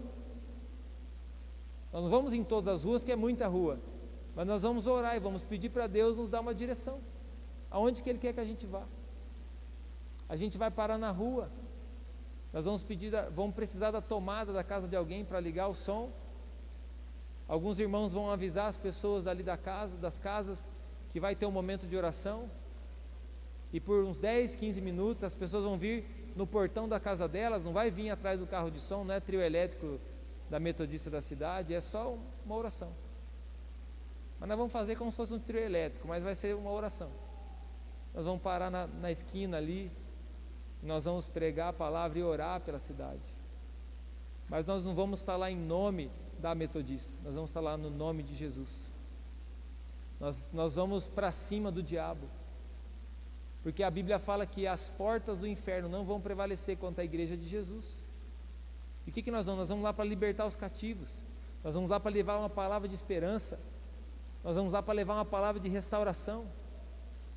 Nós 1.94 2.04
não 2.04 2.10
vamos 2.10 2.34
em 2.34 2.44
todas 2.44 2.68
as 2.68 2.84
ruas, 2.84 3.04
que 3.04 3.12
é 3.12 3.16
muita 3.16 3.48
rua. 3.48 3.80
Mas 4.36 4.48
nós 4.48 4.62
vamos 4.64 4.88
orar 4.88 5.16
e 5.16 5.20
vamos 5.20 5.44
pedir 5.44 5.70
para 5.70 5.88
Deus 5.88 6.18
nos 6.18 6.30
dar 6.30 6.40
uma 6.40 6.54
direção. 6.54 7.00
Aonde 7.70 8.02
que 8.02 8.10
Ele 8.10 8.20
quer 8.20 8.34
que 8.34 8.40
a 8.40 8.46
gente 8.46 8.66
vá 8.66 8.84
a 10.30 10.36
gente 10.36 10.60
vai 10.60 10.70
parar 10.70 11.00
na 11.00 11.10
rua. 11.10 11.50
Nós 12.54 12.64
vamos 12.64 12.84
pedir, 12.84 13.12
vamos 13.32 13.56
precisar 13.56 13.90
da 13.90 14.00
tomada 14.00 14.54
da 14.54 14.64
casa 14.64 14.88
de 14.88 14.96
alguém 14.96 15.26
para 15.26 15.40
ligar 15.40 15.68
o 15.68 15.74
som. 15.74 16.12
Alguns 17.48 17.80
irmãos 17.80 18.14
vão 18.14 18.30
avisar 18.30 18.68
as 18.68 18.78
pessoas 18.78 19.24
dali 19.24 19.42
da 19.42 19.58
casa, 19.58 19.98
das 19.98 20.20
casas, 20.20 20.70
que 21.10 21.20
vai 21.20 21.36
ter 21.36 21.48
um 21.48 21.52
momento 21.52 21.88
de 21.88 21.98
oração. 21.98 22.50
E 23.72 23.80
por 23.80 24.04
uns 24.04 24.20
10, 24.20 24.56
15 24.56 24.82
minutos 24.82 25.24
as 25.24 25.36
pessoas 25.36 25.64
vão 25.64 25.78
vir 25.78 26.06
no 26.36 26.48
portão 26.48 26.88
da 26.88 27.00
casa 27.00 27.28
delas, 27.28 27.64
não 27.64 27.74
vai 27.74 27.92
vir 27.92 28.10
atrás 28.10 28.40
do 28.40 28.48
carro 28.48 28.72
de 28.72 28.80
som, 28.80 29.04
não 29.04 29.14
é 29.14 29.20
trio 29.20 29.42
elétrico 29.42 30.00
da 30.50 30.60
metodista 30.60 31.10
da 31.10 31.22
cidade, 31.22 31.74
é 31.74 31.82
só 31.82 32.18
uma 32.46 32.56
oração. 32.56 32.92
Mas 34.40 34.50
nós 34.50 34.58
vamos 34.58 34.74
fazer 34.74 34.96
como 34.96 35.12
se 35.12 35.18
fosse 35.18 35.34
um 35.34 35.40
trio 35.40 35.60
elétrico, 35.60 36.08
mas 36.08 36.24
vai 36.24 36.34
ser 36.34 36.56
uma 36.56 36.72
oração. 36.72 37.10
Nós 38.14 38.26
vamos 38.26 38.42
parar 38.42 38.72
na, 38.72 38.88
na 38.88 39.12
esquina 39.12 39.58
ali, 39.58 39.92
nós 40.82 41.06
vamos 41.06 41.28
pregar 41.28 41.70
a 41.70 41.74
palavra 41.74 42.18
e 42.18 42.24
orar 42.24 42.62
pela 42.62 42.80
cidade. 42.80 43.36
Mas 44.48 44.66
nós 44.66 44.84
não 44.84 44.96
vamos 44.96 45.20
estar 45.20 45.36
lá 45.36 45.52
em 45.52 45.58
nome 45.58 46.10
da 46.40 46.56
metodista, 46.56 47.14
nós 47.24 47.36
vamos 47.36 47.50
estar 47.50 47.60
lá 47.60 47.78
no 47.78 47.90
nome 47.90 48.24
de 48.24 48.34
Jesus. 48.34 48.90
Nós, 50.20 50.50
nós 50.52 50.76
vamos 50.76 51.08
para 51.08 51.32
cima 51.32 51.72
do 51.72 51.84
diabo, 51.84 52.28
porque 53.70 53.84
a 53.84 53.92
Bíblia 53.92 54.18
fala 54.18 54.48
que 54.48 54.66
as 54.66 54.90
portas 54.90 55.38
do 55.38 55.46
inferno 55.46 55.88
não 55.88 56.04
vão 56.04 56.20
prevalecer 56.20 56.76
contra 56.76 57.04
a 57.04 57.06
igreja 57.06 57.38
de 57.38 57.48
Jesus. 57.48 57.86
E 59.06 59.12
o 59.12 59.14
que, 59.14 59.22
que 59.22 59.30
nós 59.30 59.46
vamos? 59.46 59.60
Nós 59.60 59.70
vamos 59.70 59.84
lá 59.84 59.94
para 59.94 60.06
libertar 60.06 60.48
os 60.48 60.56
cativos, 60.56 61.20
nós 61.64 61.76
vamos 61.76 61.92
lá 61.92 62.00
para 62.00 62.10
levar 62.10 62.40
uma 62.40 62.50
palavra 62.50 62.88
de 62.88 62.96
esperança, 62.96 63.60
nós 64.44 64.56
vamos 64.56 64.74
lá 64.74 64.82
para 64.82 64.96
levar 64.96 65.14
uma 65.14 65.26
palavra 65.26 65.62
de 65.62 65.70
restauração. 65.70 66.48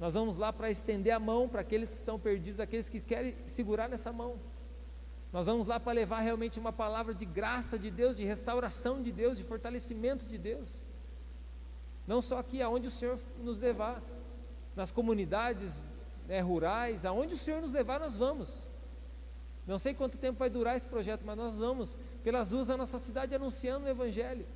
Nós 0.00 0.14
vamos 0.14 0.38
lá 0.38 0.50
para 0.50 0.70
estender 0.70 1.12
a 1.12 1.18
mão 1.18 1.50
para 1.50 1.60
aqueles 1.60 1.92
que 1.92 2.00
estão 2.00 2.18
perdidos, 2.18 2.60
aqueles 2.60 2.88
que 2.88 2.98
querem 2.98 3.36
segurar 3.44 3.86
nessa 3.86 4.10
mão. 4.10 4.40
Nós 5.30 5.44
vamos 5.44 5.66
lá 5.66 5.78
para 5.78 5.92
levar 5.92 6.20
realmente 6.20 6.58
uma 6.58 6.72
palavra 6.72 7.12
de 7.14 7.26
graça 7.26 7.78
de 7.78 7.90
Deus, 7.90 8.16
de 8.16 8.24
restauração 8.24 9.02
de 9.02 9.12
Deus, 9.12 9.36
de 9.36 9.44
fortalecimento 9.44 10.24
de 10.26 10.38
Deus. 10.38 10.80
Não 12.06 12.22
só 12.22 12.38
aqui, 12.38 12.62
aonde 12.62 12.88
o 12.88 12.90
Senhor 12.90 13.20
nos 13.38 13.60
levar, 13.60 14.02
nas 14.74 14.90
comunidades 14.90 15.82
né, 16.26 16.40
rurais, 16.40 17.04
aonde 17.04 17.34
o 17.34 17.38
Senhor 17.38 17.60
nos 17.60 17.72
levar, 17.72 18.00
nós 18.00 18.16
vamos. 18.16 18.58
Não 19.66 19.78
sei 19.78 19.94
quanto 19.94 20.18
tempo 20.18 20.38
vai 20.38 20.50
durar 20.50 20.76
esse 20.76 20.88
projeto, 20.88 21.22
mas 21.24 21.36
nós 21.36 21.56
vamos 21.56 21.96
pelas 22.24 22.52
ruas 22.52 22.66
da 22.66 22.76
nossa 22.76 22.98
cidade 22.98 23.34
anunciando 23.34 23.86
o 23.86 23.88
Evangelho. 23.88 24.46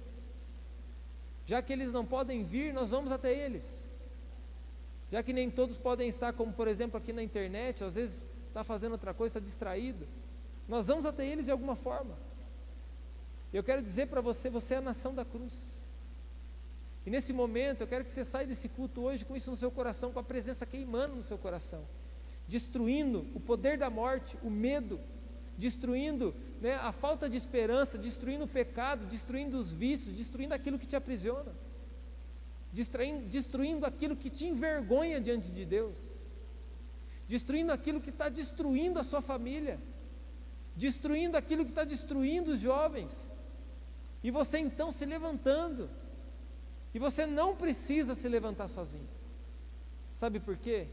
Já 1.44 1.62
que 1.62 1.72
eles 1.72 1.92
não 1.92 2.04
podem 2.04 2.42
vir, 2.42 2.72
nós 2.74 2.90
vamos 2.90 3.12
até 3.12 3.32
eles. 3.32 3.84
Já 5.10 5.22
que 5.22 5.32
nem 5.32 5.48
todos 5.48 5.78
podem 5.78 6.08
estar, 6.08 6.32
como 6.32 6.52
por 6.52 6.66
exemplo 6.66 6.98
aqui 6.98 7.12
na 7.12 7.22
internet, 7.22 7.84
às 7.84 7.94
vezes 7.94 8.22
está 8.48 8.64
fazendo 8.64 8.92
outra 8.92 9.14
coisa, 9.14 9.38
está 9.38 9.40
distraído. 9.40 10.06
Nós 10.66 10.88
vamos 10.88 11.06
até 11.06 11.24
eles 11.24 11.44
de 11.44 11.52
alguma 11.52 11.76
forma. 11.76 12.18
Eu 13.52 13.62
quero 13.62 13.80
dizer 13.80 14.06
para 14.06 14.20
você, 14.20 14.50
você 14.50 14.74
é 14.74 14.78
a 14.78 14.80
nação 14.80 15.14
da 15.14 15.24
cruz. 15.24 15.75
E 17.06 17.10
nesse 17.10 17.32
momento 17.32 17.82
eu 17.82 17.86
quero 17.86 18.04
que 18.04 18.10
você 18.10 18.24
saia 18.24 18.46
desse 18.46 18.68
culto 18.68 19.00
hoje 19.00 19.24
com 19.24 19.36
isso 19.36 19.50
no 19.50 19.56
seu 19.56 19.70
coração, 19.70 20.12
com 20.12 20.18
a 20.18 20.24
presença 20.24 20.66
queimando 20.66 21.14
no 21.14 21.22
seu 21.22 21.38
coração, 21.38 21.86
destruindo 22.48 23.24
o 23.32 23.40
poder 23.40 23.78
da 23.78 23.88
morte, 23.88 24.36
o 24.42 24.50
medo, 24.50 25.00
destruindo 25.56 26.34
né, 26.60 26.74
a 26.74 26.90
falta 26.90 27.28
de 27.28 27.36
esperança, 27.36 27.96
destruindo 27.96 28.44
o 28.44 28.48
pecado, 28.48 29.06
destruindo 29.06 29.56
os 29.56 29.72
vícios, 29.72 30.16
destruindo 30.16 30.52
aquilo 30.52 30.78
que 30.78 30.86
te 30.86 30.96
aprisiona, 30.96 31.52
destruindo, 32.72 33.28
destruindo 33.28 33.86
aquilo 33.86 34.16
que 34.16 34.28
te 34.28 34.46
envergonha 34.46 35.20
diante 35.20 35.48
de 35.48 35.64
Deus, 35.64 35.96
destruindo 37.28 37.72
aquilo 37.72 38.00
que 38.00 38.10
está 38.10 38.28
destruindo 38.28 38.98
a 38.98 39.04
sua 39.04 39.20
família 39.20 39.78
destruindo 40.76 41.38
aquilo 41.38 41.64
que 41.64 41.70
está 41.70 41.84
destruindo 41.84 42.52
os 42.52 42.60
jovens. 42.60 43.28
E 44.22 44.30
você 44.30 44.58
então 44.58 44.92
se 44.92 45.06
levantando. 45.06 45.88
E 46.96 46.98
você 46.98 47.26
não 47.26 47.54
precisa 47.54 48.14
se 48.14 48.26
levantar 48.26 48.68
sozinho. 48.68 49.06
Sabe 50.14 50.40
por 50.40 50.56
quê? 50.56 50.88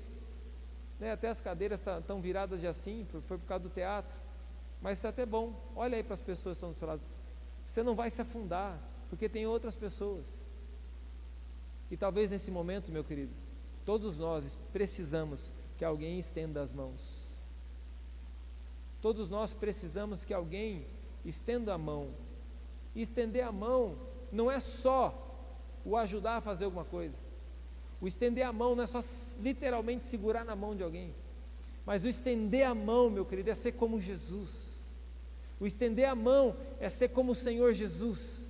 Né, 0.99 1.13
até 1.13 1.29
as 1.29 1.39
cadeiras 1.39 1.79
estão 1.79 2.01
tá, 2.01 2.13
viradas 2.15 2.59
de 2.59 2.67
assim, 2.67 3.07
foi 3.09 3.37
por 3.37 3.47
causa 3.47 3.63
do 3.63 3.69
teatro. 3.69 4.19
Mas 4.81 4.97
isso 4.97 5.07
é 5.07 5.09
até 5.09 5.25
bom. 5.25 5.55
Olha 5.73 5.95
aí 5.95 6.03
para 6.03 6.15
as 6.15 6.21
pessoas 6.21 6.57
que 6.57 6.57
estão 6.57 6.71
do 6.71 6.75
seu 6.75 6.87
lado. 6.89 7.01
Você 7.65 7.81
não 7.81 7.95
vai 7.95 8.09
se 8.09 8.21
afundar, 8.21 8.77
porque 9.09 9.29
tem 9.29 9.47
outras 9.47 9.75
pessoas. 9.75 10.27
E 11.89 11.95
talvez 11.95 12.29
nesse 12.29 12.51
momento, 12.51 12.91
meu 12.91 13.05
querido, 13.05 13.31
todos 13.85 14.19
nós 14.19 14.59
precisamos 14.73 15.49
que 15.77 15.85
alguém 15.85 16.19
estenda 16.19 16.61
as 16.61 16.73
mãos 16.73 17.23
Todos 19.03 19.27
nós 19.27 19.53
precisamos 19.53 20.23
que 20.23 20.33
alguém 20.33 20.87
estenda 21.25 21.73
a 21.73 21.77
mão. 21.77 22.11
E 22.95 23.01
estender 23.01 23.43
a 23.43 23.51
mão 23.51 23.97
não 24.31 24.49
é 24.49 24.61
só 24.61 25.22
o 25.85 25.97
ajudar 25.97 26.37
a 26.37 26.41
fazer 26.41 26.65
alguma 26.65 26.85
coisa. 26.85 27.15
O 27.99 28.07
estender 28.07 28.45
a 28.45 28.51
mão 28.51 28.75
não 28.75 28.83
é 28.83 28.87
só 28.87 28.99
literalmente 29.41 30.05
segurar 30.05 30.43
na 30.43 30.55
mão 30.55 30.75
de 30.75 30.83
alguém. 30.83 31.13
Mas 31.85 32.03
o 32.03 32.07
estender 32.07 32.65
a 32.65 32.75
mão, 32.75 33.09
meu 33.09 33.25
querido, 33.25 33.49
é 33.49 33.55
ser 33.55 33.73
como 33.73 33.99
Jesus. 33.99 34.73
O 35.59 35.65
estender 35.65 36.07
a 36.07 36.15
mão 36.15 36.55
é 36.79 36.89
ser 36.89 37.09
como 37.09 37.31
o 37.31 37.35
Senhor 37.35 37.73
Jesus. 37.73 38.47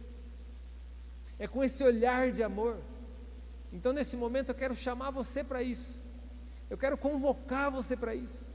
É 1.38 1.48
com 1.48 1.64
esse 1.64 1.84
olhar 1.84 2.32
de 2.32 2.44
amor. 2.44 2.78
Então, 3.72 3.92
nesse 3.92 4.16
momento, 4.16 4.50
eu 4.50 4.56
quero 4.56 4.76
chamar 4.76 5.12
você 5.12 5.44
para 5.44 5.62
isso. 5.62 6.02
Eu 6.70 6.78
quero 6.78 6.98
convocar 6.98 7.72
você 7.72 7.96
para 7.96 8.16
isso. 8.16 8.46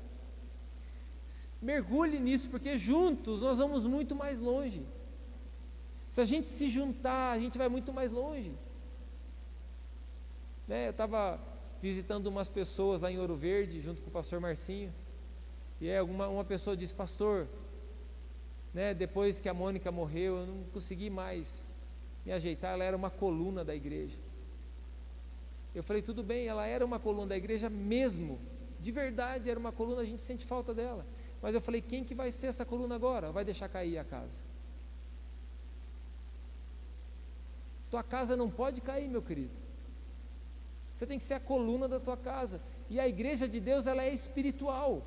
Mergulhe 1.61 2.18
nisso, 2.18 2.49
porque 2.49 2.78
juntos 2.78 3.42
nós 3.42 3.58
vamos 3.58 3.85
muito 3.85 4.14
mais 4.14 4.40
longe. 4.40 4.87
Se 6.08 6.20
a 6.20 6.25
gente 6.25 6.47
se 6.47 6.68
juntar, 6.68 7.32
a 7.32 7.38
gente 7.38 7.58
vai 7.58 7.68
muito 7.68 7.92
mais 7.92 8.11
longe. 8.11 8.52
Né, 10.68 10.87
eu 10.87 10.90
estava 10.90 11.40
visitando 11.82 12.26
umas 12.26 12.48
pessoas 12.48 13.00
lá 13.00 13.10
em 13.10 13.18
Ouro 13.18 13.34
Verde, 13.34 13.80
junto 13.80 14.02
com 14.02 14.08
o 14.08 14.12
pastor 14.12 14.38
Marcinho, 14.38 14.92
e 15.80 15.90
uma, 16.00 16.28
uma 16.28 16.44
pessoa 16.44 16.76
disse, 16.76 16.94
pastor, 16.94 17.48
né, 18.75 18.92
depois 18.92 19.40
que 19.40 19.48
a 19.48 19.54
Mônica 19.54 19.90
morreu, 19.90 20.37
eu 20.37 20.46
não 20.46 20.64
consegui 20.72 21.08
mais 21.08 21.66
me 22.25 22.32
ajeitar, 22.32 22.75
ela 22.75 22.84
era 22.84 22.96
uma 22.96 23.10
coluna 23.10 23.64
da 23.64 23.75
igreja. 23.75 24.18
Eu 25.75 25.82
falei, 25.82 26.02
tudo 26.02 26.22
bem, 26.22 26.46
ela 26.46 26.66
era 26.66 26.84
uma 26.84 27.00
coluna 27.00 27.28
da 27.28 27.37
igreja 27.37 27.70
mesmo, 27.70 28.38
de 28.78 28.92
verdade 28.92 29.50
era 29.50 29.58
uma 29.58 29.72
coluna, 29.72 30.02
a 30.02 30.04
gente 30.04 30.22
sente 30.22 30.44
falta 30.44 30.75
dela. 30.75 31.04
Mas 31.40 31.54
eu 31.54 31.60
falei: 31.60 31.80
quem 31.80 32.04
que 32.04 32.14
vai 32.14 32.30
ser 32.30 32.48
essa 32.48 32.64
coluna 32.64 32.94
agora? 32.94 33.30
Vai 33.30 33.44
deixar 33.44 33.68
cair 33.68 33.98
a 33.98 34.04
casa? 34.04 34.37
Tua 37.90 38.02
casa 38.02 38.37
não 38.37 38.50
pode 38.50 38.80
cair, 38.80 39.08
meu 39.08 39.22
querido. 39.22 39.67
Você 40.99 41.07
tem 41.07 41.17
que 41.17 41.25
ser 41.25 41.35
a 41.35 41.40
coluna 41.40 41.87
da 41.87 42.00
tua 42.00 42.17
casa. 42.17 42.61
E 42.90 42.99
a 42.99 43.07
igreja 43.07 43.49
de 43.49 43.61
Deus, 43.61 43.87
ela 43.87 44.02
é 44.02 44.12
espiritual. 44.12 45.02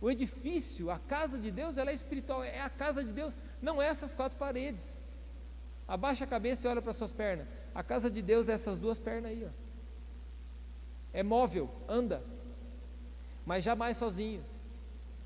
O 0.00 0.10
edifício, 0.10 0.90
a 0.90 0.98
casa 0.98 1.38
de 1.38 1.48
Deus, 1.48 1.78
ela 1.78 1.92
é 1.92 1.94
espiritual. 1.94 2.42
É 2.42 2.60
a 2.60 2.68
casa 2.68 3.04
de 3.04 3.12
Deus, 3.12 3.32
não 3.62 3.80
é 3.80 3.86
essas 3.86 4.14
quatro 4.14 4.36
paredes. 4.36 4.98
Abaixa 5.86 6.24
a 6.24 6.26
cabeça 6.26 6.66
e 6.66 6.70
olha 6.70 6.82
para 6.82 6.92
suas 6.92 7.12
pernas. 7.12 7.46
A 7.72 7.84
casa 7.84 8.10
de 8.10 8.20
Deus 8.20 8.48
é 8.48 8.52
essas 8.52 8.80
duas 8.80 8.98
pernas 8.98 9.30
aí. 9.30 9.44
Ó. 9.46 9.50
É 11.12 11.22
móvel, 11.22 11.70
anda, 11.88 12.20
mas 13.46 13.62
jamais 13.62 13.96
sozinho 13.96 14.44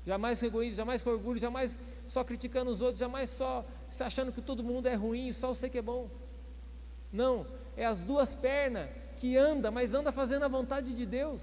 jamais 0.05 0.39
com 0.39 0.45
egoísmo, 0.45 0.75
jamais 0.75 1.01
com 1.01 1.09
orgulho, 1.09 1.39
jamais 1.39 1.79
só 2.07 2.23
criticando 2.23 2.69
os 2.69 2.79
outros, 2.79 2.99
jamais 2.99 3.29
só 3.29 3.65
se 3.89 4.03
achando 4.03 4.31
que 4.31 4.41
todo 4.41 4.63
mundo 4.63 4.87
é 4.87 4.93
ruim, 4.93 5.33
só 5.33 5.47
você 5.47 5.67
que 5.67 5.79
é 5.79 5.81
bom. 5.81 6.09
Não, 7.11 7.47
é 7.75 7.85
as 7.85 8.01
duas 8.01 8.35
pernas 8.35 8.89
que 9.17 9.37
anda, 9.37 9.69
mas 9.71 9.93
anda 9.93 10.11
fazendo 10.11 10.43
a 10.45 10.47
vontade 10.47 10.91
de 10.93 11.05
Deus. 11.05 11.41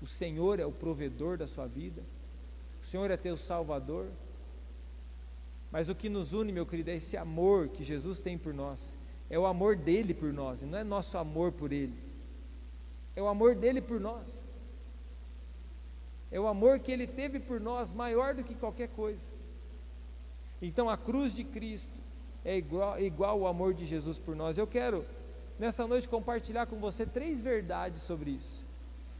O 0.00 0.06
Senhor 0.06 0.58
é 0.58 0.64
o 0.64 0.72
provedor 0.72 1.36
da 1.36 1.46
sua 1.46 1.66
vida. 1.66 2.02
O 2.82 2.86
Senhor 2.86 3.10
é 3.10 3.16
teu 3.18 3.36
salvador. 3.36 4.08
Mas 5.70 5.90
o 5.90 5.94
que 5.94 6.08
nos 6.08 6.32
une, 6.32 6.50
meu 6.50 6.64
querido, 6.64 6.90
é 6.90 6.96
esse 6.96 7.14
amor 7.14 7.68
que 7.68 7.84
Jesus 7.84 8.22
tem 8.22 8.38
por 8.38 8.54
nós. 8.54 8.96
É 9.28 9.38
o 9.38 9.44
amor 9.44 9.76
dele 9.76 10.14
por 10.14 10.32
nós, 10.32 10.62
não 10.62 10.78
é 10.78 10.82
nosso 10.82 11.18
amor 11.18 11.52
por 11.52 11.70
ele. 11.70 11.98
É 13.14 13.22
o 13.22 13.28
amor 13.28 13.54
dele 13.54 13.82
por 13.82 14.00
nós. 14.00 14.48
É 16.32 16.40
o 16.40 16.46
amor 16.46 16.78
que 16.78 16.90
ele 16.90 17.06
teve 17.06 17.38
por 17.38 17.60
nós 17.60 17.92
maior 17.92 18.34
do 18.34 18.42
que 18.42 18.54
qualquer 18.54 18.88
coisa. 18.88 19.24
Então 20.62 20.88
a 20.88 20.96
cruz 20.96 21.34
de 21.34 21.44
Cristo 21.44 22.03
é 22.44 22.56
igual, 22.56 23.00
igual 23.00 23.40
ao 23.40 23.46
amor 23.46 23.72
de 23.72 23.86
Jesus 23.86 24.18
por 24.18 24.36
nós. 24.36 24.58
Eu 24.58 24.66
quero 24.66 25.04
nessa 25.58 25.86
noite 25.86 26.08
compartilhar 26.08 26.66
com 26.66 26.76
você 26.76 27.06
três 27.06 27.40
verdades 27.40 28.02
sobre 28.02 28.30
isso. 28.30 28.64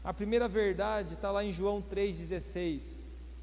A 0.03 0.13
primeira 0.13 0.47
verdade 0.47 1.15
está 1.15 1.31
lá 1.31 1.43
em 1.43 1.51
João 1.51 1.81
3,16. 1.81 3.01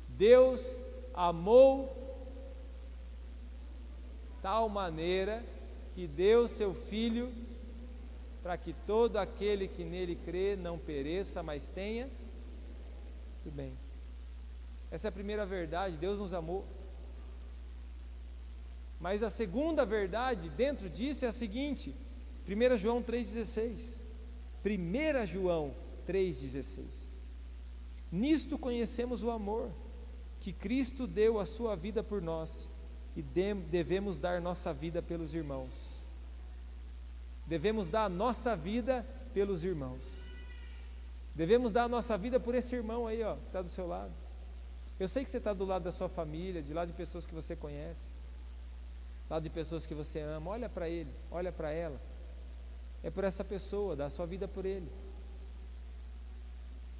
Deus 0.08 0.64
amou 1.12 1.98
tal 4.40 4.68
maneira 4.68 5.44
que 5.92 6.06
deu 6.06 6.46
seu 6.46 6.74
Filho 6.74 7.32
para 8.42 8.56
que 8.56 8.72
todo 8.72 9.16
aquele 9.16 9.68
que 9.68 9.84
nele 9.84 10.16
crê 10.16 10.56
não 10.56 10.78
pereça, 10.78 11.42
mas 11.42 11.68
tenha. 11.68 12.08
Tudo 13.42 13.54
bem. 13.54 13.76
Essa 14.90 15.08
é 15.08 15.10
a 15.10 15.12
primeira 15.12 15.46
verdade, 15.46 15.96
Deus 15.96 16.18
nos 16.18 16.32
amou. 16.34 16.64
Mas 19.02 19.23
a 19.23 19.28
segunda 19.28 19.85
verdade 19.85 20.49
dentro 20.49 20.88
disso 20.88 21.26
é 21.26 21.28
a 21.28 21.32
seguinte: 21.32 21.94
1 22.49 22.76
João 22.78 23.02
3,16. 23.02 24.00
1 24.64 25.26
João 25.26 25.75
3,16. 26.09 26.85
Nisto 28.11 28.59
conhecemos 28.59 29.23
o 29.23 29.30
amor, 29.30 29.71
que 30.40 30.54
Cristo 30.54 31.06
deu 31.06 31.38
a 31.38 31.44
sua 31.44 31.76
vida 31.76 32.02
por 32.02 32.23
nós, 32.23 32.71
e 33.14 33.23
devemos 33.23 34.18
dar 34.18 34.40
nossa 34.40 34.73
vida 34.73 35.02
pelos 35.02 35.35
irmãos 35.35 35.92
devemos 37.47 37.88
dar 37.88 38.04
a 38.04 38.09
nossa 38.09 38.56
vida 38.56 39.06
pelos 39.35 39.64
irmãos. 39.64 40.00
Devemos 41.35 41.73
dar 41.73 41.85
a 41.85 41.88
nossa 41.88 42.16
vida 42.16 42.38
por 42.38 42.54
esse 42.54 42.75
irmão 42.75 43.06
aí, 43.06 43.23
ó, 43.23 43.37
que 43.37 43.47
está 43.47 43.62
do 43.62 43.68
seu 43.68 43.87
lado. 43.87 44.12
Eu 44.99 45.09
sei 45.09 45.25
que 45.25 45.30
você 45.30 45.38
está 45.38 45.52
do 45.52 45.64
lado 45.64 45.82
da 45.82 45.92
sua 45.92 46.09
família, 46.09 46.62
de 46.62 46.73
lado 46.73 46.88
de 46.88 46.94
pessoas 46.94 47.26
que 47.26 47.35
você 47.35 47.56
conhece, 47.56 48.09
lado 49.32 49.44
de 49.44 49.50
pessoas 49.50 49.86
que 49.86 49.94
você 49.94 50.20
ama. 50.20 50.50
Olha 50.50 50.68
para 50.68 50.88
ele, 50.88 51.10
olha 51.30 51.50
para 51.50 51.70
ela. 51.72 52.00
É 53.02 53.10
por 53.10 53.24
essa 53.24 53.42
pessoa, 53.42 53.96
dá 53.96 54.06
a 54.06 54.10
sua 54.10 54.26
vida 54.26 54.46
por 54.46 54.66
ele. 54.66 54.90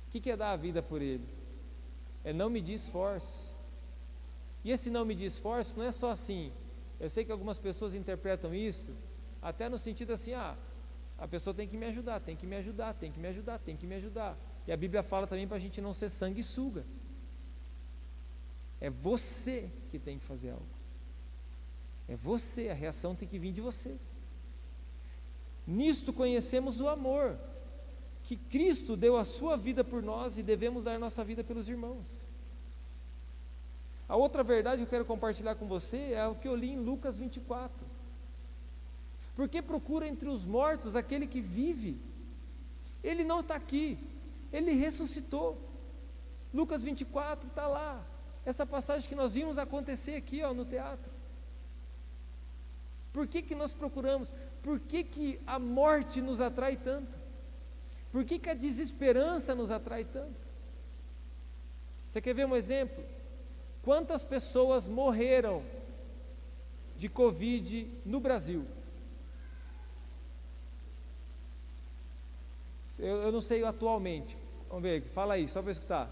O 0.09 0.11
que, 0.11 0.21
que 0.21 0.31
é 0.31 0.37
dar 0.37 0.53
a 0.53 0.57
vida 0.57 0.83
por 0.83 1.01
ele? 1.03 1.29
É 2.25 2.33
não 2.33 2.49
medir 2.49 2.75
esforço. 2.75 3.55
E 4.65 4.71
esse 4.71 4.91
não 4.91 5.05
medir 5.05 5.27
esforço 5.27 5.79
não 5.79 5.85
é 5.85 5.93
só 5.93 6.11
assim. 6.11 6.53
Eu 6.99 7.11
sei 7.11 7.25
que 7.25 7.33
algumas 7.33 7.59
pessoas 7.59 7.95
interpretam 7.95 8.55
isso 8.55 8.93
até 9.43 9.69
no 9.69 9.77
sentido 9.77 10.13
assim, 10.13 10.33
ah, 10.35 10.57
a 11.19 11.27
pessoa 11.27 11.53
tem 11.53 11.67
que 11.67 11.77
me 11.77 11.87
ajudar, 11.87 12.21
tem 12.21 12.37
que 12.37 12.47
me 12.47 12.57
ajudar, 12.57 12.95
tem 12.95 13.11
que 13.11 13.19
me 13.19 13.29
ajudar, 13.29 13.59
tem 13.59 13.77
que 13.77 13.87
me 13.87 13.97
ajudar. 13.97 14.39
E 14.67 14.73
a 14.73 14.77
Bíblia 14.77 15.03
fala 15.03 15.27
também 15.27 15.49
para 15.49 15.57
a 15.57 15.61
gente 15.61 15.81
não 15.81 15.93
ser 15.93 16.09
sanguessuga. 16.09 16.85
É 18.81 18.89
você 18.89 19.71
que 19.91 19.99
tem 19.99 20.19
que 20.19 20.25
fazer 20.25 20.51
algo. 20.51 20.82
É 22.09 22.17
você, 22.17 22.69
a 22.69 22.75
reação 22.75 23.15
tem 23.15 23.29
que 23.29 23.39
vir 23.39 23.53
de 23.53 23.61
você. 23.61 23.97
Nisto 25.67 26.13
conhecemos 26.13 26.81
o 26.81 26.89
amor, 26.89 27.39
que 28.25 28.37
Cristo 28.37 28.97
deu 28.97 29.17
a 29.17 29.25
sua 29.25 29.57
vida 29.57 29.85
por 29.85 30.03
nós 30.03 30.39
e 30.39 30.43
devemos 30.43 30.85
dar 30.85 30.99
nossa 30.99 31.25
vida 31.25 31.45
pelos 31.45 31.69
irmãos. 31.69 32.07
A 34.09 34.17
outra 34.17 34.43
verdade 34.43 34.79
que 34.79 34.83
eu 34.87 34.91
quero 34.91 35.05
compartilhar 35.05 35.55
com 35.55 35.67
você 35.67 36.13
é 36.13 36.27
o 36.27 36.35
que 36.35 36.47
eu 36.47 36.55
li 36.55 36.71
em 36.71 36.79
Lucas 36.79 37.17
24. 37.17 37.87
Porque 39.35 39.63
procura 39.63 40.07
entre 40.07 40.29
os 40.29 40.45
mortos 40.45 40.97
aquele 40.97 41.27
que 41.27 41.41
vive. 41.41 41.99
Ele 43.03 43.25
não 43.25 43.41
está 43.41 43.55
aqui, 43.55 43.99
ele 44.53 44.73
ressuscitou. 44.73 45.59
Lucas 46.53 46.83
24 46.83 47.49
está 47.49 47.67
lá. 47.67 48.05
Essa 48.45 48.67
passagem 48.67 49.09
que 49.09 49.15
nós 49.15 49.35
vimos 49.35 49.57
acontecer 49.57 50.17
aqui 50.17 50.43
ó, 50.43 50.53
no 50.53 50.65
teatro. 50.65 51.12
Por 53.13 53.27
que, 53.27 53.43
que 53.43 53.55
nós 53.55 53.75
procuramos? 53.75 54.33
Por 54.63 54.81
que, 54.81 55.05
que 55.05 55.41
a 55.47 55.59
morte 55.59 56.21
nos 56.21 56.41
atrai 56.41 56.77
tanto? 56.77 57.17
Por 58.11 58.25
que, 58.25 58.39
que 58.39 58.49
a 58.49 58.55
desesperança 58.55 59.55
nos 59.55 59.71
atrai 59.71 60.05
tanto? 60.05 60.41
Você 62.07 62.21
quer 62.21 62.35
ver 62.35 62.47
um 62.47 62.57
exemplo? 62.57 63.05
Quantas 63.83 64.25
pessoas 64.25 64.87
morreram 64.87 65.65
de 66.97 67.09
Covid 67.09 67.89
no 68.05 68.21
Brasil? 68.21 68.67
Eu, 72.99 73.23
eu 73.23 73.33
não 73.33 73.41
sei 73.41 73.65
atualmente. 73.65 74.39
Vamos 74.69 74.83
ver, 74.83 75.03
fala 75.09 75.35
aí, 75.35 75.49
só 75.49 75.61
para 75.61 75.73
escutar. 75.73 76.11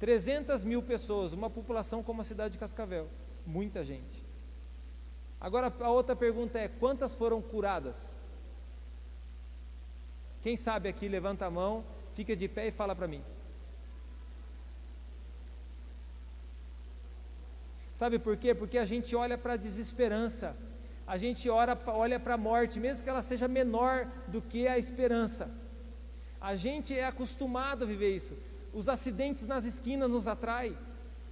300 0.00 0.64
mil 0.64 0.82
pessoas, 0.82 1.32
uma 1.32 1.48
população 1.48 2.02
como 2.02 2.20
a 2.20 2.24
cidade 2.24 2.52
de 2.52 2.58
Cascavel. 2.58 3.08
Muita 3.46 3.84
gente. 3.84 4.23
Agora 5.46 5.72
a 5.88 5.90
outra 5.98 6.16
pergunta 6.24 6.58
é: 6.58 6.68
quantas 6.82 7.14
foram 7.20 7.40
curadas? 7.52 7.98
Quem 10.44 10.56
sabe 10.66 10.88
aqui, 10.88 11.06
levanta 11.16 11.46
a 11.46 11.54
mão, 11.60 11.72
fica 12.18 12.34
de 12.42 12.48
pé 12.56 12.64
e 12.68 12.76
fala 12.80 12.94
para 12.98 13.08
mim. 13.14 13.22
Sabe 18.00 18.18
por 18.18 18.36
quê? 18.36 18.50
Porque 18.60 18.78
a 18.84 18.88
gente 18.92 19.14
olha 19.24 19.36
para 19.38 19.54
a 19.54 19.62
desesperança 19.66 20.48
a 21.06 21.16
gente 21.18 21.48
ora, 21.50 21.78
olha 21.86 22.18
para 22.18 22.34
a 22.34 22.38
morte, 22.38 22.80
mesmo 22.80 23.04
que 23.04 23.10
ela 23.10 23.22
seja 23.22 23.46
menor 23.46 24.08
do 24.26 24.40
que 24.40 24.66
a 24.66 24.78
esperança. 24.78 25.50
A 26.40 26.56
gente 26.56 26.98
é 26.98 27.04
acostumado 27.04 27.84
a 27.84 27.86
viver 27.86 28.14
isso. 28.16 28.36
Os 28.72 28.88
acidentes 28.88 29.46
nas 29.46 29.64
esquinas 29.64 30.10
nos 30.10 30.26
atraem. 30.26 30.76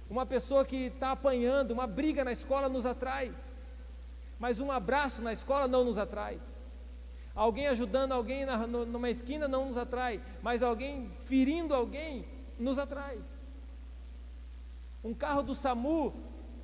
Uma 0.09 0.25
pessoa 0.25 0.63
que 0.63 0.75
está 0.75 1.11
apanhando, 1.11 1.71
uma 1.71 1.87
briga 1.87 2.23
na 2.23 2.31
escola 2.31 2.69
nos 2.69 2.85
atrai. 2.85 3.33
Mas 4.43 4.59
um 4.59 4.69
abraço 4.69 5.21
na 5.21 5.31
escola 5.31 5.69
não 5.69 5.85
nos 5.85 5.97
atrai. 5.97 6.37
Alguém 7.33 7.67
ajudando 7.67 8.11
alguém 8.11 8.45
na, 8.45 8.67
numa 8.67 9.09
esquina 9.09 9.47
não 9.47 9.67
nos 9.67 9.77
atrai. 9.77 10.21
Mas 10.41 10.61
alguém 10.61 11.09
ferindo 11.21 11.73
alguém 11.73 12.27
nos 12.59 12.77
atrai. 12.77 13.21
Um 15.01 15.13
carro 15.13 15.43
do 15.43 15.55
SAMU 15.55 16.13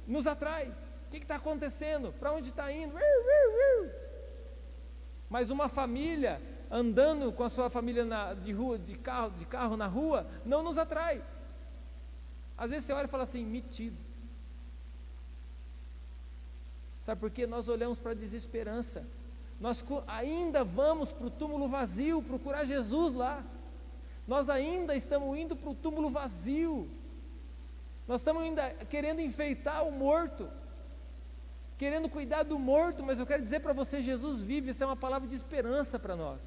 nos 0.06 0.28
atrai. 0.28 0.68
O 1.08 1.10
que 1.10 1.20
está 1.20 1.36
acontecendo? 1.36 2.12
Para 2.20 2.34
onde 2.34 2.50
está 2.50 2.70
indo? 2.70 2.94
Mas 5.30 5.50
uma 5.50 5.70
família 5.70 6.42
andando 6.70 7.32
com 7.32 7.46
a 7.46 7.50
sua 7.50 7.70
família 7.70 8.04
na, 8.04 8.34
de, 8.34 8.52
rua, 8.52 8.78
de, 8.78 8.96
carro, 8.98 9.32
de 9.38 9.46
carro 9.46 9.78
na 9.78 9.88
rua 9.88 10.28
não 10.44 10.62
nos 10.62 10.78
atrai. 10.78 11.24
Às 12.58 12.72
vezes 12.72 12.84
você 12.84 12.92
olha 12.92 13.06
e 13.06 13.10
fala 13.10 13.24
assim, 13.24 13.46
metido. 13.46 14.09
Sabe 17.10 17.22
por 17.22 17.32
quê? 17.32 17.48
Nós 17.48 17.68
olhamos 17.68 17.98
para 17.98 18.12
a 18.12 18.14
desesperança. 18.14 19.04
Nós 19.60 19.84
ainda 20.06 20.64
vamos 20.64 21.12
para 21.12 21.26
o 21.26 21.32
túmulo 21.32 21.68
vazio 21.68 22.22
procurar 22.22 22.66
Jesus 22.66 23.16
lá. 23.16 23.44
Nós 24.28 24.48
ainda 24.48 24.96
estamos 24.96 25.36
indo 25.36 25.56
para 25.56 25.72
o 25.72 25.74
túmulo 25.74 26.12
vazio. 26.12 26.88
Nós 28.08 28.22
estamos 28.22 28.44
ainda 28.44 28.70
querendo 28.92 29.22
enfeitar 29.22 29.88
o 29.88 29.92
morto 29.92 30.48
querendo 31.80 32.10
cuidar 32.10 32.44
do 32.44 32.60
morto, 32.60 33.02
mas 33.02 33.18
eu 33.18 33.26
quero 33.26 33.42
dizer 33.42 33.62
para 33.62 33.74
você: 33.74 34.02
Jesus 34.04 34.42
vive, 34.42 34.70
isso 34.70 34.84
é 34.84 34.86
uma 34.86 34.98
palavra 34.98 35.28
de 35.28 35.34
esperança 35.34 35.98
para 35.98 36.16
nós. 36.16 36.42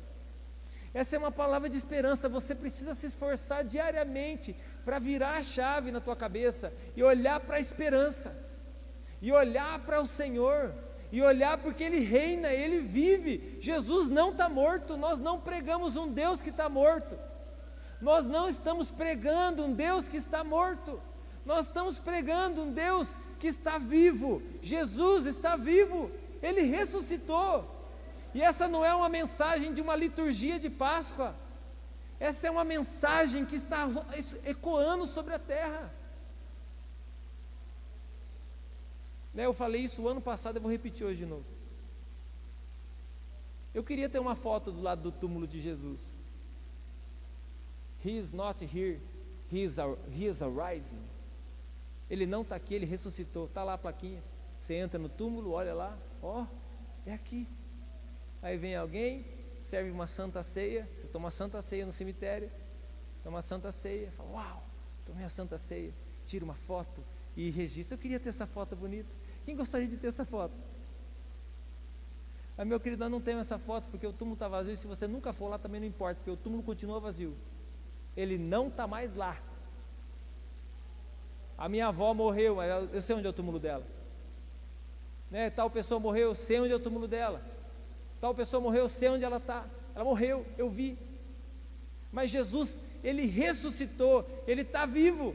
Essa 0.92 1.16
é 1.16 1.18
uma 1.18 1.32
palavra 1.32 1.70
de 1.70 1.76
esperança, 1.78 2.28
você 2.28 2.54
precisa 2.54 2.94
se 2.94 3.06
esforçar 3.06 3.64
diariamente 3.64 4.54
para 4.84 4.98
virar 4.98 5.38
a 5.38 5.42
chave 5.42 5.90
na 5.90 6.00
tua 6.00 6.14
cabeça 6.14 6.70
e 6.94 7.02
olhar 7.02 7.40
para 7.40 7.56
a 7.56 7.60
esperança, 7.60 8.36
e 9.22 9.30
olhar 9.32 9.78
para 9.78 10.00
o 10.00 10.06
Senhor, 10.06 10.74
e 11.12 11.22
olhar 11.22 11.56
porque 11.58 11.84
Ele 11.84 12.00
reina, 12.00 12.52
Ele 12.52 12.80
vive. 12.80 13.56
Jesus 13.60 14.10
não 14.10 14.30
está 14.30 14.48
morto, 14.48 14.96
nós 14.96 15.20
não 15.20 15.40
pregamos 15.40 15.96
um 15.96 16.08
Deus 16.08 16.42
que 16.42 16.50
está 16.50 16.68
morto, 16.68 17.16
nós 18.00 18.26
não 18.26 18.48
estamos 18.48 18.90
pregando 18.90 19.64
um 19.64 19.72
Deus 19.72 20.08
que 20.08 20.16
está 20.16 20.42
morto, 20.42 21.00
nós 21.46 21.66
estamos 21.66 22.00
pregando 22.00 22.62
um 22.62 22.72
Deus 22.72 23.16
que 23.38 23.46
está 23.46 23.78
vivo. 23.78 24.42
Jesus 24.60 25.26
está 25.26 25.56
vivo. 25.56 26.12
Ele 26.40 26.62
ressuscitou. 26.62 27.68
E 28.32 28.40
essa 28.40 28.68
não 28.68 28.84
é 28.84 28.94
uma 28.94 29.08
mensagem 29.08 29.72
de 29.72 29.80
uma 29.80 29.96
liturgia 29.96 30.58
de 30.58 30.70
Páscoa. 30.70 31.34
Essa 32.20 32.46
é 32.46 32.50
uma 32.50 32.62
mensagem 32.62 33.44
que 33.44 33.56
está 33.56 33.88
ecoando 34.44 35.06
sobre 35.06 35.34
a 35.34 35.38
terra. 35.40 35.92
Né, 39.34 39.46
eu 39.46 39.52
falei 39.52 39.82
isso 39.82 40.06
ano 40.06 40.20
passado, 40.20 40.56
eu 40.56 40.62
vou 40.62 40.70
repetir 40.70 41.06
hoje 41.06 41.18
de 41.18 41.26
novo. 41.26 41.44
Eu 43.74 43.82
queria 43.82 44.08
ter 44.08 44.18
uma 44.18 44.34
foto 44.34 44.70
do 44.70 44.82
lado 44.82 45.02
do 45.02 45.12
túmulo 45.12 45.46
de 45.46 45.60
Jesus. 45.60 46.12
He 48.04 48.18
is 48.18 48.32
not 48.32 48.62
here, 48.62 49.00
he 49.50 49.62
is, 49.62 49.78
a, 49.78 49.86
he 50.10 50.26
is 50.26 50.42
arising. 50.42 51.00
Ele 52.10 52.26
não 52.26 52.42
está 52.42 52.56
aqui, 52.56 52.74
ele 52.74 52.84
ressuscitou. 52.84 53.46
Está 53.46 53.64
lá 53.64 53.74
a 53.74 53.78
plaquinha. 53.78 54.22
Você 54.58 54.74
entra 54.74 54.98
no 54.98 55.08
túmulo, 55.08 55.52
olha 55.52 55.72
lá, 55.72 55.98
ó, 56.22 56.46
é 57.06 57.14
aqui. 57.14 57.48
Aí 58.42 58.58
vem 58.58 58.76
alguém, 58.76 59.24
serve 59.62 59.90
uma 59.90 60.06
santa 60.06 60.42
ceia. 60.42 60.86
Vocês 60.96 61.08
tomam 61.08 61.24
uma 61.24 61.30
santa 61.30 61.62
ceia 61.62 61.86
no 61.86 61.92
cemitério, 61.92 62.50
toma 63.24 63.40
santa 63.40 63.72
ceia, 63.72 64.10
fala, 64.12 64.30
uau, 64.30 64.64
tomei 65.06 65.24
a 65.24 65.30
santa 65.30 65.56
ceia, 65.56 65.94
tira 66.26 66.44
uma 66.44 66.54
foto 66.54 67.02
e 67.36 67.50
registra. 67.50 67.94
Eu 67.94 67.98
queria 67.98 68.20
ter 68.20 68.28
essa 68.28 68.46
foto 68.46 68.76
bonita. 68.76 69.21
Quem 69.44 69.56
gostaria 69.56 69.88
de 69.88 69.96
ter 69.96 70.08
essa 70.08 70.24
foto? 70.24 70.54
Mas 72.56 72.66
meu 72.66 72.78
querido, 72.78 73.00
nós 73.00 73.10
não 73.10 73.20
temos 73.20 73.46
essa 73.46 73.58
foto 73.58 73.88
porque 73.88 74.06
o 74.06 74.12
túmulo 74.12 74.34
está 74.34 74.46
vazio 74.48 74.72
e 74.72 74.76
se 74.76 74.86
você 74.86 75.06
nunca 75.06 75.32
for 75.32 75.48
lá 75.48 75.58
também 75.58 75.80
não 75.80 75.88
importa, 75.88 76.16
porque 76.16 76.30
o 76.30 76.36
túmulo 76.36 76.62
continua 76.62 77.00
vazio. 77.00 77.34
Ele 78.16 78.36
não 78.38 78.68
está 78.68 78.86
mais 78.86 79.14
lá. 79.14 79.40
A 81.56 81.68
minha 81.68 81.88
avó 81.88 82.12
morreu, 82.12 82.56
mas 82.56 82.92
eu 82.92 83.02
sei 83.02 83.16
onde 83.16 83.26
é 83.26 83.30
o 83.30 83.32
túmulo 83.32 83.58
dela. 83.58 83.86
Né? 85.30 85.48
Tal 85.48 85.70
pessoa 85.70 85.98
morreu, 85.98 86.28
eu 86.28 86.34
sei 86.34 86.60
onde 86.60 86.72
é 86.72 86.76
o 86.76 86.80
túmulo 86.80 87.08
dela. 87.08 87.42
Tal 88.20 88.34
pessoa 88.34 88.60
morreu, 88.60 88.82
eu 88.82 88.88
sei 88.88 89.08
onde 89.08 89.24
ela 89.24 89.38
está. 89.38 89.64
Ela 89.94 90.04
morreu, 90.04 90.46
eu 90.58 90.68
vi. 90.68 90.98
Mas 92.12 92.30
Jesus, 92.30 92.80
ele 93.02 93.26
ressuscitou, 93.26 94.28
ele 94.46 94.62
está 94.62 94.84
vivo. 94.84 95.34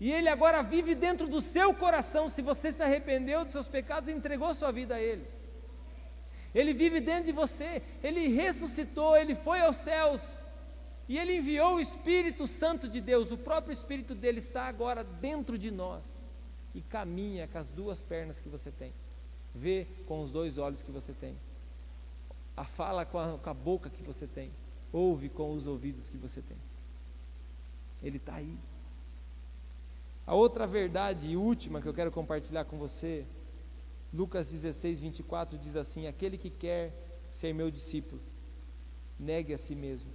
E 0.00 0.12
ele 0.12 0.28
agora 0.28 0.62
vive 0.62 0.94
dentro 0.94 1.26
do 1.26 1.40
seu 1.40 1.74
coração. 1.74 2.28
Se 2.28 2.40
você 2.40 2.70
se 2.70 2.82
arrependeu 2.82 3.44
dos 3.44 3.52
seus 3.52 3.68
pecados 3.68 4.08
e 4.08 4.12
entregou 4.12 4.54
sua 4.54 4.70
vida 4.70 4.94
a 4.94 5.00
ele. 5.00 5.26
Ele 6.54 6.72
vive 6.72 7.00
dentro 7.00 7.26
de 7.26 7.32
você, 7.32 7.82
ele 8.02 8.28
ressuscitou, 8.28 9.16
ele 9.16 9.34
foi 9.34 9.60
aos 9.60 9.76
céus. 9.76 10.38
E 11.08 11.18
ele 11.18 11.36
enviou 11.36 11.76
o 11.76 11.80
Espírito 11.80 12.46
Santo 12.46 12.88
de 12.88 13.00
Deus, 13.00 13.30
o 13.30 13.38
próprio 13.38 13.72
Espírito 13.72 14.14
dele 14.14 14.38
está 14.38 14.64
agora 14.64 15.02
dentro 15.02 15.56
de 15.56 15.70
nós 15.70 16.04
e 16.74 16.82
caminha 16.82 17.48
com 17.48 17.58
as 17.58 17.70
duas 17.70 18.02
pernas 18.02 18.40
que 18.40 18.48
você 18.48 18.70
tem, 18.70 18.92
vê 19.54 19.86
com 20.06 20.20
os 20.20 20.30
dois 20.30 20.58
olhos 20.58 20.82
que 20.82 20.90
você 20.90 21.14
tem, 21.14 21.34
a 22.54 22.64
fala 22.64 23.06
com 23.06 23.18
a, 23.18 23.38
com 23.38 23.50
a 23.50 23.54
boca 23.54 23.88
que 23.88 24.02
você 24.02 24.26
tem, 24.26 24.50
ouve 24.92 25.30
com 25.30 25.52
os 25.52 25.66
ouvidos 25.66 26.10
que 26.10 26.18
você 26.18 26.42
tem. 26.42 26.58
Ele 28.02 28.18
está 28.18 28.34
aí. 28.34 28.56
A 30.28 30.34
outra 30.34 30.66
verdade 30.66 31.30
e 31.30 31.36
última 31.38 31.80
que 31.80 31.88
eu 31.88 31.94
quero 31.94 32.12
compartilhar 32.12 32.66
com 32.66 32.76
você, 32.78 33.24
Lucas 34.12 34.50
16, 34.50 35.00
24 35.00 35.56
diz 35.56 35.74
assim: 35.74 36.06
Aquele 36.06 36.36
que 36.36 36.50
quer 36.50 36.92
ser 37.30 37.54
meu 37.54 37.70
discípulo, 37.70 38.20
negue 39.18 39.54
a 39.54 39.58
si 39.58 39.74
mesmo 39.74 40.10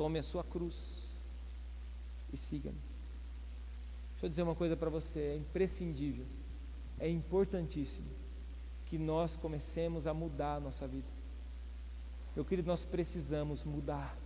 Tome 0.00 0.18
a 0.18 0.22
sua 0.22 0.42
cruz 0.42 1.10
e 2.32 2.36
siga-me. 2.38 2.78
Deixa 4.12 4.24
eu 4.24 4.30
dizer 4.30 4.42
uma 4.42 4.54
coisa 4.54 4.74
para 4.74 4.88
você: 4.88 5.20
é 5.20 5.36
imprescindível, 5.36 6.24
é 6.98 7.06
importantíssimo 7.06 8.08
que 8.86 8.96
nós 8.96 9.36
comecemos 9.36 10.06
a 10.06 10.14
mudar 10.14 10.54
a 10.54 10.60
nossa 10.60 10.88
vida. 10.88 11.06
Meu 12.34 12.46
querido, 12.46 12.66
nós 12.66 12.82
precisamos 12.82 13.62
mudar, 13.62 14.16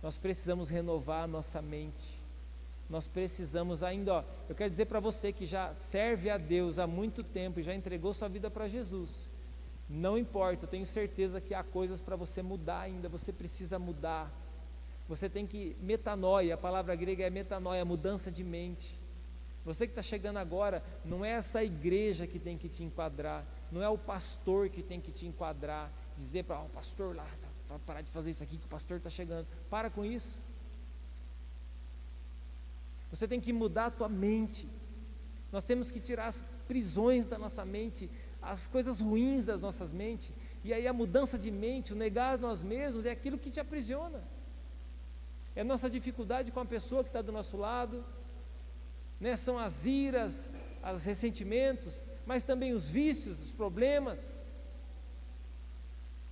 nós 0.00 0.16
precisamos 0.16 0.68
renovar 0.68 1.24
a 1.24 1.26
nossa 1.26 1.60
mente, 1.60 2.19
nós 2.90 3.06
precisamos 3.06 3.84
ainda, 3.84 4.14
ó, 4.14 4.24
eu 4.48 4.54
quero 4.54 4.68
dizer 4.68 4.86
para 4.86 4.98
você 4.98 5.32
que 5.32 5.46
já 5.46 5.72
serve 5.72 6.28
a 6.28 6.36
Deus 6.36 6.76
há 6.76 6.88
muito 6.88 7.22
tempo 7.22 7.60
e 7.60 7.62
já 7.62 7.72
entregou 7.72 8.12
sua 8.12 8.28
vida 8.28 8.50
para 8.50 8.66
Jesus. 8.66 9.30
Não 9.88 10.18
importa, 10.18 10.64
eu 10.64 10.68
tenho 10.68 10.84
certeza 10.84 11.40
que 11.40 11.54
há 11.54 11.62
coisas 11.62 12.00
para 12.00 12.16
você 12.16 12.42
mudar 12.42 12.80
ainda, 12.80 13.08
você 13.08 13.32
precisa 13.32 13.78
mudar. 13.78 14.28
Você 15.08 15.28
tem 15.28 15.46
que, 15.46 15.76
metanoia, 15.80 16.54
a 16.54 16.58
palavra 16.58 16.94
grega 16.96 17.24
é 17.24 17.30
metanoia, 17.30 17.84
mudança 17.84 18.28
de 18.30 18.42
mente. 18.42 18.98
Você 19.64 19.86
que 19.86 19.92
está 19.92 20.02
chegando 20.02 20.38
agora, 20.38 20.82
não 21.04 21.24
é 21.24 21.30
essa 21.30 21.62
igreja 21.62 22.26
que 22.26 22.40
tem 22.40 22.58
que 22.58 22.68
te 22.68 22.82
enquadrar, 22.82 23.46
não 23.70 23.82
é 23.82 23.88
o 23.88 23.98
pastor 23.98 24.68
que 24.68 24.82
tem 24.82 25.00
que 25.00 25.12
te 25.12 25.26
enquadrar, 25.26 25.92
dizer 26.16 26.42
para 26.44 26.60
oh, 26.60 26.66
o 26.66 26.70
pastor 26.70 27.14
lá, 27.14 27.26
tá, 27.68 27.78
parar 27.86 28.00
de 28.00 28.10
fazer 28.10 28.30
isso 28.30 28.42
aqui 28.42 28.56
que 28.56 28.66
o 28.66 28.68
pastor 28.68 28.96
está 28.96 29.10
chegando. 29.10 29.46
Para 29.68 29.90
com 29.90 30.04
isso. 30.04 30.38
Você 33.10 33.26
tem 33.26 33.40
que 33.40 33.52
mudar 33.52 33.86
a 33.86 33.90
tua 33.90 34.08
mente. 34.08 34.68
Nós 35.50 35.64
temos 35.64 35.90
que 35.90 36.00
tirar 36.00 36.26
as 36.26 36.44
prisões 36.68 37.26
da 37.26 37.36
nossa 37.38 37.64
mente, 37.64 38.08
as 38.40 38.66
coisas 38.66 39.00
ruins 39.00 39.46
das 39.46 39.60
nossas 39.60 39.90
mentes. 39.90 40.32
E 40.62 40.72
aí 40.72 40.86
a 40.86 40.92
mudança 40.92 41.38
de 41.38 41.50
mente, 41.50 41.92
o 41.92 41.96
negar 41.96 42.38
nós 42.38 42.62
mesmos, 42.62 43.04
é 43.04 43.10
aquilo 43.10 43.38
que 43.38 43.50
te 43.50 43.58
aprisiona 43.58 44.22
é 45.54 45.62
a 45.62 45.64
nossa 45.64 45.90
dificuldade 45.90 46.52
com 46.52 46.60
a 46.60 46.64
pessoa 46.64 47.02
que 47.02 47.08
está 47.08 47.20
do 47.20 47.32
nosso 47.32 47.56
lado, 47.56 48.04
né? 49.18 49.34
são 49.36 49.58
as 49.58 49.84
iras, 49.84 50.48
os 50.94 51.04
ressentimentos, 51.04 52.02
mas 52.24 52.44
também 52.44 52.72
os 52.72 52.88
vícios, 52.88 53.42
os 53.42 53.52
problemas, 53.52 54.34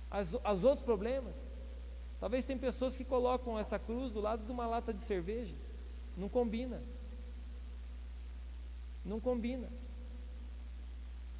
as, 0.09 0.33
os 0.33 0.63
outros 0.63 0.83
problemas. 0.83 1.35
Talvez 2.19 2.45
tem 2.45 2.57
pessoas 2.57 2.97
que 2.97 3.03
colocam 3.03 3.59
essa 3.59 3.77
cruz 3.77 4.11
do 4.11 4.19
lado 4.19 4.45
de 4.45 4.51
uma 4.51 4.65
lata 4.65 4.93
de 4.93 5.03
cerveja. 5.03 5.55
Não 6.19 6.27
combina. 6.27 6.83
Não 9.05 9.21
combina. 9.21 9.69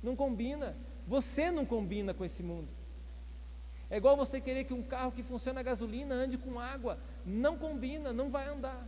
Não 0.01 0.15
combina. 0.15 0.77
Você 1.05 1.51
não 1.51 1.65
combina 1.65 2.13
com 2.13 2.23
esse 2.23 2.41
mundo. 2.41 2.69
É 3.89 3.97
igual 3.97 4.15
você 4.15 4.39
querer 4.39 4.63
que 4.63 4.73
um 4.73 4.81
carro 4.81 5.11
que 5.11 5.21
funciona 5.21 5.59
a 5.59 5.63
gasolina 5.63 6.15
ande 6.15 6.37
com 6.37 6.59
água. 6.59 6.97
Não 7.25 7.57
combina, 7.57 8.13
não 8.13 8.29
vai 8.29 8.47
andar. 8.47 8.87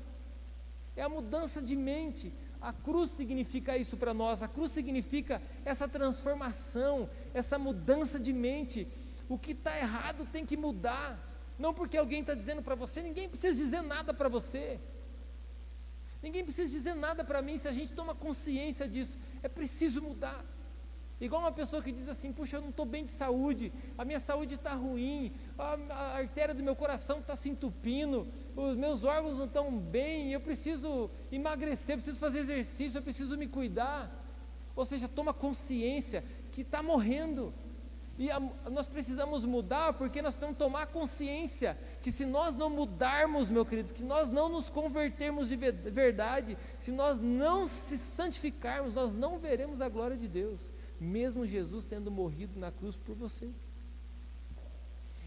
É 0.95 1.01
a 1.01 1.10
mudança 1.10 1.62
de 1.62 1.75
mente. 1.75 2.34
A 2.62 2.71
cruz 2.71 3.12
significa 3.12 3.75
isso 3.75 3.97
para 3.97 4.13
nós. 4.13 4.41
A 4.41 4.47
cruz 4.47 4.71
significa 4.71 5.41
essa 5.65 5.89
transformação, 5.89 7.10
essa 7.34 7.60
mudança 7.60 8.17
de 8.17 8.32
mente. 8.32 8.88
O 9.27 9.38
que 9.38 9.51
está 9.51 9.77
errado 9.77 10.25
tem 10.32 10.45
que 10.45 10.56
mudar. 10.56 11.19
Não 11.60 11.73
porque 11.73 11.97
alguém 11.97 12.21
está 12.21 12.34
dizendo 12.34 12.63
para 12.63 12.75
você, 12.75 13.01
ninguém 13.01 13.27
precisa 13.27 13.58
dizer 13.58 13.82
nada 13.82 14.13
para 14.13 14.30
você. 14.30 14.80
Ninguém 16.22 16.44
precisa 16.44 16.72
dizer 16.72 16.94
nada 16.94 17.24
para 17.24 17.42
mim 17.42 17.58
se 17.58 17.68
a 17.68 17.72
gente 17.72 17.94
toma 17.94 18.14
consciência 18.14 18.88
disso. 18.88 19.18
É 19.42 19.50
preciso 19.50 20.02
mudar. 20.02 20.46
Igual 21.20 21.42
uma 21.42 21.52
pessoa 21.52 21.84
que 21.84 21.92
diz 21.92 22.08
assim: 22.08 22.34
Puxa, 22.34 22.58
eu 22.58 22.62
não 22.62 22.70
estou 22.70 22.86
bem 22.86 23.04
de 23.06 23.12
saúde, 23.12 23.72
a 23.96 24.04
minha 24.04 24.20
saúde 24.20 24.56
está 24.56 24.74
ruim, 24.74 25.32
a, 25.58 25.78
a, 25.90 26.18
artéria 26.18 26.56
do 26.56 26.64
meu 26.64 26.76
coração 26.76 27.20
está 27.20 27.36
se 27.36 27.48
entupindo, 27.48 28.28
os 28.56 28.76
meus 28.76 29.04
órgãos 29.04 29.38
não 29.38 29.46
estão 29.46 29.78
bem, 29.78 30.32
eu 30.32 30.42
preciso 30.42 31.12
emagrecer, 31.32 31.96
preciso 31.96 32.20
fazer 32.20 32.40
exercício, 32.40 32.98
eu 32.98 33.04
preciso 33.04 33.38
me 33.38 33.48
cuidar. 33.48 34.18
Ou 34.76 34.84
seja, 34.84 35.08
toma 35.08 35.32
consciência 35.32 36.24
que 36.52 36.62
está 36.62 36.82
morrendo. 36.82 37.54
E 38.17 38.30
a, 38.30 38.39
nós 38.69 38.88
precisamos 38.88 39.45
mudar 39.45 39.93
porque 39.93 40.21
nós 40.21 40.36
precisamos 40.36 40.58
tomar 40.58 40.88
consciência 40.88 41.78
que 42.02 42.12
se 42.12 42.26
nós 42.26 42.56
não 42.56 42.69
mudarmos, 42.69 43.50
meus 43.50 43.67
queridos, 43.67 43.91
que 43.91 44.04
nós 44.04 44.30
não 44.30 44.50
nos 44.50 44.69
convertermos 44.69 45.47
de 45.47 45.56
verdade, 45.56 46.58
se 46.78 46.91
nós 46.91 47.19
não 47.19 47.67
se 47.67 47.97
santificarmos, 47.97 48.95
nós 48.95 49.15
não 49.15 49.39
veremos 49.39 49.82
a 49.82 49.89
glória 49.89 50.17
de 50.17 50.28
Deus 50.28 50.69
mesmo 51.02 51.47
Jesus 51.47 51.84
tendo 51.84 52.12
morrido 52.12 52.60
na 52.60 52.71
cruz 52.71 52.95
por 52.95 53.15
você. 53.15 53.50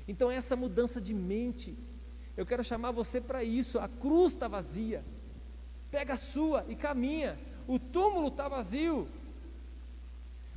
Então, 0.07 0.31
essa 0.31 0.55
mudança 0.55 1.01
de 1.01 1.13
mente, 1.13 1.77
eu 2.37 2.47
quero 2.47 2.63
chamar 2.63 2.93
você 2.93 3.21
para 3.21 3.43
isso. 3.43 3.81
A 3.81 3.89
cruz 3.89 4.35
está 4.35 4.47
vazia, 4.47 5.05
pega 5.91 6.15
a 6.15 6.17
sua 6.17 6.65
e 6.69 6.77
caminha. 6.77 7.37
O 7.67 7.79
túmulo 7.79 8.29
está 8.29 8.47
vazio, 8.47 9.09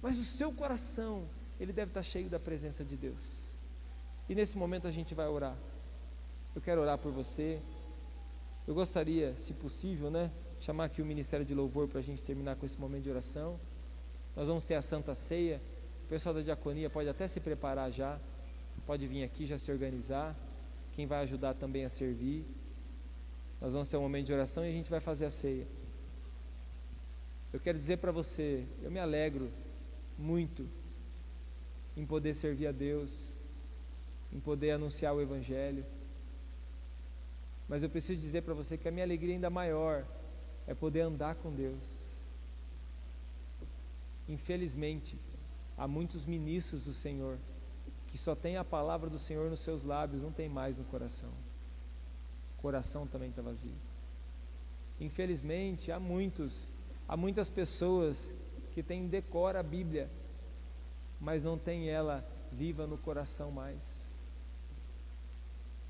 mas 0.01 0.19
o 0.19 0.23
seu 0.23 0.51
coração, 0.53 1.27
ele 1.59 1.73
deve 1.73 1.89
estar 1.89 2.03
cheio 2.03 2.29
da 2.29 2.39
presença 2.39 2.83
de 2.83 2.95
Deus. 2.95 3.43
E 4.29 4.35
nesse 4.35 4.57
momento 4.57 4.87
a 4.87 4.91
gente 4.91 5.15
vai 5.15 5.27
orar. 5.27 5.57
Eu 6.53 6.61
quero 6.61 6.81
orar 6.81 6.97
por 6.97 7.11
você. 7.11 7.59
Eu 8.67 8.75
gostaria, 8.75 9.35
se 9.35 9.53
possível, 9.53 10.09
né, 10.11 10.31
chamar 10.59 10.85
aqui 10.85 11.01
o 11.01 11.05
Ministério 11.05 11.45
de 11.45 11.53
Louvor 11.53 11.87
para 11.87 11.99
a 11.99 12.03
gente 12.03 12.21
terminar 12.21 12.55
com 12.55 12.65
esse 12.65 12.79
momento 12.79 13.03
de 13.03 13.09
oração. 13.09 13.59
Nós 14.35 14.47
vamos 14.47 14.65
ter 14.65 14.75
a 14.75 14.81
Santa 14.81 15.15
Ceia. 15.15 15.61
O 16.05 16.07
pessoal 16.09 16.35
da 16.35 16.41
diaconia 16.41 16.89
pode 16.89 17.09
até 17.09 17.27
se 17.27 17.39
preparar 17.39 17.91
já. 17.91 18.19
Pode 18.85 19.07
vir 19.07 19.23
aqui 19.23 19.45
já 19.45 19.57
se 19.57 19.71
organizar. 19.71 20.35
Quem 20.93 21.05
vai 21.05 21.21
ajudar 21.23 21.53
também 21.53 21.85
a 21.85 21.89
servir. 21.89 22.45
Nós 23.59 23.73
vamos 23.73 23.87
ter 23.87 23.97
um 23.97 24.01
momento 24.01 24.27
de 24.27 24.33
oração 24.33 24.63
e 24.65 24.69
a 24.69 24.71
gente 24.71 24.89
vai 24.89 24.99
fazer 24.99 25.25
a 25.25 25.29
ceia. 25.29 25.67
Eu 27.51 27.59
quero 27.59 27.77
dizer 27.77 27.97
para 27.97 28.11
você, 28.11 28.65
eu 28.83 28.91
me 28.91 28.99
alegro 28.99 29.49
muito 30.17 30.67
em 31.97 32.05
poder 32.05 32.33
servir 32.33 32.67
a 32.67 32.71
Deus, 32.71 33.33
em 34.31 34.39
poder 34.39 34.71
anunciar 34.71 35.13
o 35.13 35.21
Evangelho. 35.21 35.85
Mas 37.67 37.83
eu 37.83 37.89
preciso 37.89 38.21
dizer 38.21 38.43
para 38.43 38.53
você 38.53 38.77
que 38.77 38.87
a 38.87 38.91
minha 38.91 39.03
alegria 39.03 39.33
ainda 39.33 39.49
maior 39.49 40.05
é 40.65 40.73
poder 40.73 41.01
andar 41.01 41.35
com 41.35 41.51
Deus 41.51 42.07
Infelizmente, 44.27 45.17
há 45.77 45.87
muitos 45.87 46.25
ministros 46.25 46.85
do 46.85 46.93
Senhor 46.93 47.37
que 48.07 48.17
só 48.17 48.35
tem 48.35 48.57
a 48.57 48.63
palavra 48.63 49.09
do 49.09 49.19
Senhor 49.19 49.49
nos 49.49 49.59
seus 49.59 49.83
lábios, 49.83 50.21
não 50.21 50.31
tem 50.31 50.49
mais 50.49 50.77
no 50.77 50.83
coração. 50.85 51.29
O 52.57 52.61
coração 52.61 53.07
também 53.07 53.29
está 53.29 53.41
vazio. 53.41 53.75
Infelizmente, 54.99 55.91
há 55.91 55.99
muitos, 55.99 56.71
há 57.07 57.15
muitas 57.15 57.49
pessoas 57.49 58.33
que 58.71 58.81
têm 58.81 59.07
decora 59.07 59.59
a 59.59 59.63
Bíblia, 59.63 60.09
mas 61.19 61.43
não 61.43 61.57
tem 61.57 61.89
ela 61.89 62.27
viva 62.51 62.87
no 62.87 62.97
coração 62.97 63.51
mais. 63.51 64.05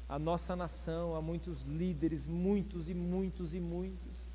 A 0.07 0.17
nossa 0.17 0.55
nação, 0.55 1.15
há 1.15 1.21
muitos 1.21 1.63
líderes, 1.65 2.27
muitos 2.27 2.89
e 2.89 2.93
muitos 2.93 3.53
e 3.53 3.59
muitos, 3.59 4.27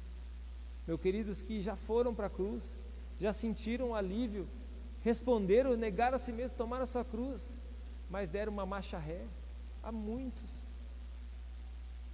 meus 0.87 1.00
queridos, 1.00 1.40
que 1.40 1.61
já 1.61 1.76
foram 1.76 2.14
para 2.14 2.26
a 2.26 2.31
cruz, 2.31 2.76
já 3.18 3.33
sentiram 3.33 3.94
alívio, 3.94 4.48
responderam, 5.02 5.76
negaram 5.76 6.16
a 6.16 6.18
si 6.18 6.33
mesmos, 6.33 6.57
tomaram 6.57 6.83
a 6.83 6.87
sua 6.87 7.05
cruz, 7.05 7.57
mas 8.11 8.28
deram 8.28 8.52
uma 8.52 8.66
marcha 8.66 8.98
ré. 8.98 9.24
Há 9.83 9.92
muitos. 9.92 10.50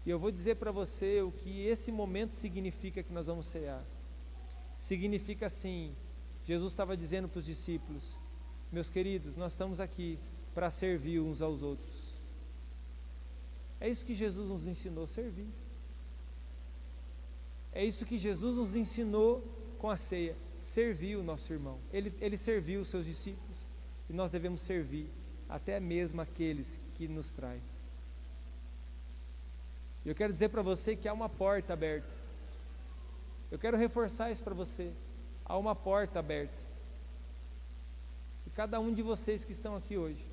E 0.05 0.11
eu 0.11 0.19
vou 0.19 0.31
dizer 0.31 0.57
para 0.57 0.71
você 0.71 1.23
o 1.23 1.33
que 1.33 1.67
esse 1.67 1.91
momento 1.91 2.33
significa 2.33 3.03
que 3.03 3.12
nós 3.12 3.27
vamos 3.27 3.47
cear. 3.47 3.83
Significa 4.79 5.47
assim: 5.47 5.95
Jesus 6.45 6.73
estava 6.73 6.97
dizendo 6.97 7.29
para 7.29 7.38
os 7.38 7.45
discípulos, 7.45 8.19
meus 8.70 8.90
queridos, 8.90 9.37
nós 9.37 9.52
estamos 9.52 9.81
aqui 9.81 10.18
para 10.54 10.70
servir 10.70 11.20
uns 11.20 11.40
aos 11.40 11.62
outros. 11.62 12.09
É 13.81 13.88
isso 13.88 14.04
que 14.04 14.14
Jesus 14.14 14.48
nos 14.48 14.66
ensinou, 14.66 15.07
servir. 15.07 15.48
É 17.72 17.85
isso 17.85 18.04
que 18.04 18.18
Jesus 18.18 18.57
nos 18.57 18.74
ensinou 18.74 19.42
com 19.78 19.88
a 19.88 19.96
ceia, 19.96 20.35
servir 20.61 21.16
o 21.16 21.22
nosso 21.22 21.52
irmão. 21.52 21.78
Ele, 21.92 22.12
ele 22.20 22.37
serviu 22.37 22.81
os 22.81 22.88
seus 22.88 23.07
discípulos 23.07 23.57
e 24.11 24.12
nós 24.12 24.31
devemos 24.31 24.61
servir 24.61 25.09
até 25.48 25.78
mesmo 25.78 26.20
aqueles 26.20 26.81
que 26.94 27.07
nos 27.07 27.33
traem. 27.33 27.62
Eu 30.04 30.14
quero 30.14 30.33
dizer 30.33 30.48
para 30.48 30.62
você 30.62 30.96
que 30.96 31.07
há 31.07 31.12
uma 31.12 31.28
porta 31.28 31.72
aberta. 31.72 32.09
Eu 33.50 33.59
quero 33.59 33.76
reforçar 33.76 34.31
isso 34.31 34.42
para 34.42 34.54
você. 34.54 34.92
Há 35.44 35.57
uma 35.57 35.74
porta 35.74 36.18
aberta. 36.18 36.67
Cada 38.59 38.81
um 38.81 38.92
de 38.92 39.03
vocês 39.03 39.44
que 39.44 39.53
estão 39.53 39.77
aqui 39.77 39.97
hoje, 39.97 40.27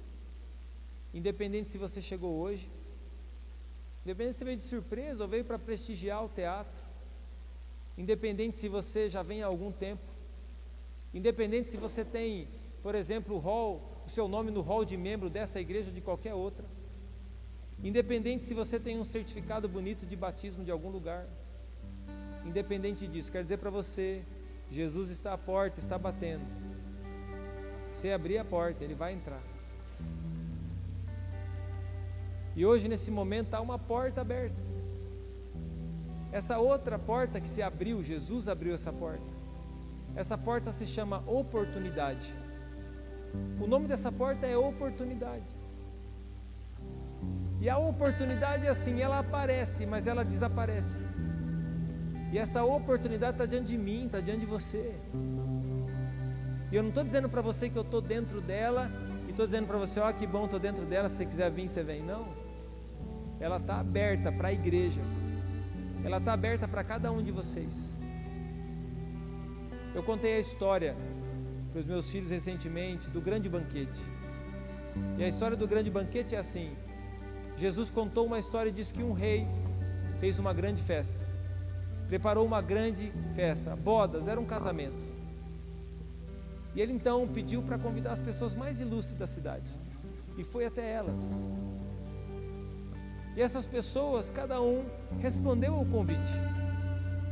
independente 1.13 1.69
se 1.69 1.77
você 1.77 2.01
chegou 2.01 2.33
hoje, 2.39 2.67
independente 4.03 4.37
se 4.37 4.43
veio 4.43 4.57
de 4.57 4.63
surpresa 4.63 5.23
ou 5.23 5.29
veio 5.29 5.45
para 5.45 5.59
prestigiar 5.59 6.25
o 6.25 6.29
teatro, 6.29 6.83
independente 7.95 8.57
se 8.57 8.67
você 8.67 9.07
já 9.09 9.21
vem 9.21 9.43
há 9.43 9.45
algum 9.45 9.71
tempo, 9.71 10.01
independente 11.13 11.69
se 11.69 11.77
você 11.77 12.03
tem, 12.03 12.47
por 12.81 12.95
exemplo, 12.95 13.35
o 13.35 13.37
hall, 13.37 14.01
o 14.07 14.09
seu 14.09 14.27
nome 14.27 14.49
no 14.49 14.61
hall 14.61 14.83
de 14.83 14.97
membro 14.97 15.29
dessa 15.29 15.61
igreja 15.61 15.89
ou 15.89 15.93
de 15.93 16.01
qualquer 16.01 16.33
outra, 16.33 16.65
independente 17.83 18.43
se 18.43 18.55
você 18.55 18.79
tem 18.79 18.99
um 18.99 19.05
certificado 19.05 19.69
bonito 19.69 20.03
de 20.03 20.15
batismo 20.15 20.63
de 20.63 20.71
algum 20.71 20.89
lugar, 20.89 21.27
independente 22.43 23.05
disso, 23.05 23.31
quero 23.31 23.43
dizer 23.43 23.57
para 23.57 23.69
você, 23.69 24.23
Jesus 24.71 25.11
está 25.11 25.31
à 25.33 25.37
porta, 25.37 25.77
está 25.77 25.95
batendo. 25.95 26.74
Você 27.95 28.11
abrir 28.11 28.37
a 28.37 28.43
porta, 28.43 28.83
ele 28.83 28.93
vai 28.93 29.13
entrar. 29.13 29.41
E 32.53 32.65
hoje, 32.65 32.89
nesse 32.89 33.09
momento, 33.09 33.53
há 33.53 33.61
uma 33.61 33.79
porta 33.79 34.19
aberta. 34.19 34.61
Essa 36.29 36.57
outra 36.57 36.99
porta 36.99 37.39
que 37.39 37.47
se 37.47 37.61
abriu, 37.61 38.03
Jesus 38.03 38.49
abriu 38.49 38.73
essa 38.75 38.91
porta. 38.91 39.23
Essa 40.13 40.37
porta 40.37 40.73
se 40.73 40.85
chama 40.85 41.23
oportunidade. 41.25 42.29
O 43.61 43.65
nome 43.65 43.87
dessa 43.87 44.11
porta 44.11 44.45
é 44.45 44.57
oportunidade. 44.57 45.55
E 47.61 47.69
a 47.69 47.77
oportunidade 47.77 48.65
é 48.65 48.69
assim, 48.69 48.99
ela 48.99 49.19
aparece, 49.19 49.85
mas 49.85 50.05
ela 50.05 50.25
desaparece. 50.25 51.05
E 52.33 52.37
essa 52.37 52.61
oportunidade 52.61 53.35
está 53.35 53.45
diante 53.45 53.69
de 53.69 53.77
mim, 53.77 54.07
está 54.07 54.19
diante 54.19 54.41
de 54.41 54.45
você. 54.45 54.93
E 56.75 56.77
eu 56.77 56.83
não 56.83 56.89
estou 56.89 57.05
dizendo 57.05 57.29
para 57.29 57.41
você 57.41 57.69
que 57.69 57.77
eu 57.77 57.83
estou 57.83 58.01
dentro 58.01 58.41
dela 58.41 58.91
e 59.25 59.29
estou 59.29 59.45
dizendo 59.45 59.65
para 59.65 59.77
você, 59.77 59.97
ó, 59.97 60.09
oh, 60.09 60.13
que 60.13 60.27
bom, 60.27 60.43
estou 60.43 60.59
dentro 60.59 60.85
dela, 60.85 61.07
se 61.07 61.15
você 61.15 61.25
quiser 61.25 61.49
vir, 61.49 61.69
você 61.69 61.81
vem. 61.81 62.03
Não. 62.03 62.27
Ela 63.39 63.55
está 63.55 63.79
aberta 63.79 64.29
para 64.29 64.49
a 64.49 64.51
igreja. 64.51 64.99
Ela 66.03 66.17
está 66.17 66.33
aberta 66.33 66.67
para 66.67 66.83
cada 66.83 67.13
um 67.13 67.23
de 67.23 67.31
vocês. 67.31 67.97
Eu 69.93 70.03
contei 70.03 70.33
a 70.33 70.39
história 70.39 70.97
para 71.71 71.79
os 71.79 71.85
meus 71.85 72.11
filhos 72.11 72.29
recentemente 72.29 73.09
do 73.09 73.21
grande 73.21 73.47
banquete. 73.47 74.01
E 75.17 75.23
a 75.23 75.29
história 75.29 75.55
do 75.55 75.65
grande 75.65 75.89
banquete 75.89 76.35
é 76.35 76.39
assim: 76.39 76.75
Jesus 77.55 77.89
contou 77.89 78.25
uma 78.25 78.37
história 78.37 78.69
e 78.69 78.73
disse 78.73 78.93
que 78.93 79.01
um 79.01 79.13
rei 79.13 79.47
fez 80.19 80.39
uma 80.39 80.51
grande 80.51 80.83
festa, 80.83 81.25
preparou 82.09 82.45
uma 82.45 82.61
grande 82.61 83.13
festa, 83.33 83.77
bodas, 83.77 84.27
era 84.27 84.37
um 84.37 84.45
casamento. 84.45 85.04
E 86.75 86.81
ele 86.81 86.91
então 86.91 87.27
pediu 87.27 87.63
para 87.63 87.77
convidar 87.77 88.11
as 88.11 88.19
pessoas 88.19 88.53
mais 88.53 88.79
ilustres 88.81 89.17
da 89.17 89.25
cidade. 89.25 89.65
E 90.37 90.43
foi 90.43 90.65
até 90.65 90.91
elas. 90.91 91.19
E 93.35 93.41
essas 93.41 93.65
pessoas, 93.65 94.29
cada 94.29 94.61
um 94.61 94.85
respondeu 95.19 95.73
ao 95.75 95.85
convite. 95.85 96.33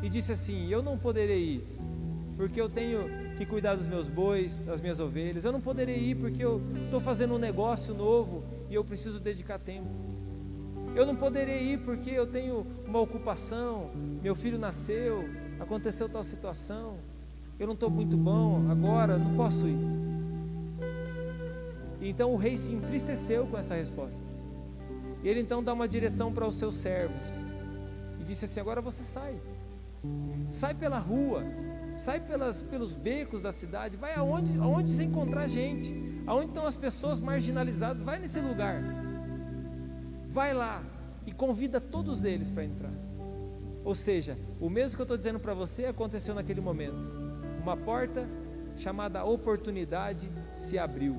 E 0.01 0.09
disse 0.09 0.31
assim: 0.31 0.69
Eu 0.69 0.81
não 0.81 0.97
poderei 0.97 1.55
ir, 1.55 1.67
porque 2.37 2.59
eu 2.59 2.69
tenho 2.69 3.05
que 3.37 3.45
cuidar 3.45 3.75
dos 3.75 3.87
meus 3.87 4.07
bois, 4.07 4.59
das 4.59 4.79
minhas 4.79 4.99
ovelhas. 5.01 5.43
Eu 5.43 5.51
não 5.51 5.61
poderei 5.61 5.97
ir 5.97 6.15
porque 6.15 6.43
eu 6.43 6.61
estou 6.85 7.01
fazendo 7.01 7.35
um 7.35 7.39
negócio 7.39 7.93
novo 7.93 8.43
e 8.69 8.75
eu 8.75 8.83
preciso 8.83 9.19
dedicar 9.19 9.59
tempo. 9.59 9.89
Eu 10.95 11.05
não 11.05 11.15
poderei 11.15 11.73
ir 11.73 11.79
porque 11.79 12.11
eu 12.11 12.27
tenho 12.27 12.65
uma 12.85 12.99
ocupação, 12.99 13.89
meu 14.21 14.35
filho 14.35 14.59
nasceu, 14.59 15.27
aconteceu 15.59 16.07
tal 16.07 16.23
situação 16.23 16.97
eu 17.63 17.67
não 17.67 17.73
estou 17.73 17.89
muito 17.89 18.17
bom 18.17 18.69
agora, 18.69 19.17
não 19.17 19.35
posso 19.35 19.65
ir. 19.67 19.77
Então 22.01 22.33
o 22.33 22.35
rei 22.35 22.57
se 22.57 22.73
entristeceu 22.73 23.47
com 23.47 23.57
essa 23.57 23.75
resposta. 23.75 24.21
Ele 25.23 25.39
então 25.39 25.63
dá 25.63 25.71
uma 25.71 25.87
direção 25.87 26.33
para 26.33 26.45
os 26.45 26.55
seus 26.55 26.75
servos 26.75 27.25
e 28.19 28.23
disse 28.25 28.43
assim: 28.43 28.59
Agora 28.59 28.81
você 28.81 29.01
sai, 29.01 29.41
sai 30.49 30.73
pela 30.73 30.99
rua, 30.99 31.41
sai 31.97 32.19
pelas, 32.19 32.61
pelos 32.61 32.95
becos 32.95 33.41
da 33.41 33.53
cidade, 33.53 33.95
vai 33.95 34.13
aonde, 34.13 34.59
aonde 34.59 34.91
você 34.91 35.03
encontrar 35.03 35.47
gente, 35.47 35.95
aonde 36.27 36.47
estão 36.47 36.67
as 36.67 36.75
pessoas 36.75 37.21
marginalizadas, 37.21 38.03
vai 38.03 38.19
nesse 38.19 38.41
lugar, 38.41 38.83
vai 40.27 40.53
lá 40.53 40.83
e 41.25 41.31
convida 41.31 41.79
todos 41.79 42.25
eles 42.25 42.49
para 42.49 42.65
entrar. 42.65 42.91
Ou 43.85 43.95
seja, 43.95 44.37
o 44.59 44.69
mesmo 44.69 44.97
que 44.97 45.01
eu 45.01 45.05
estou 45.05 45.17
dizendo 45.17 45.39
para 45.39 45.53
você 45.53 45.85
aconteceu 45.85 46.35
naquele 46.35 46.59
momento 46.59 47.22
uma 47.63 47.77
porta 47.77 48.27
chamada 48.77 49.23
oportunidade 49.23 50.29
se 50.53 50.77
abriu. 50.77 51.15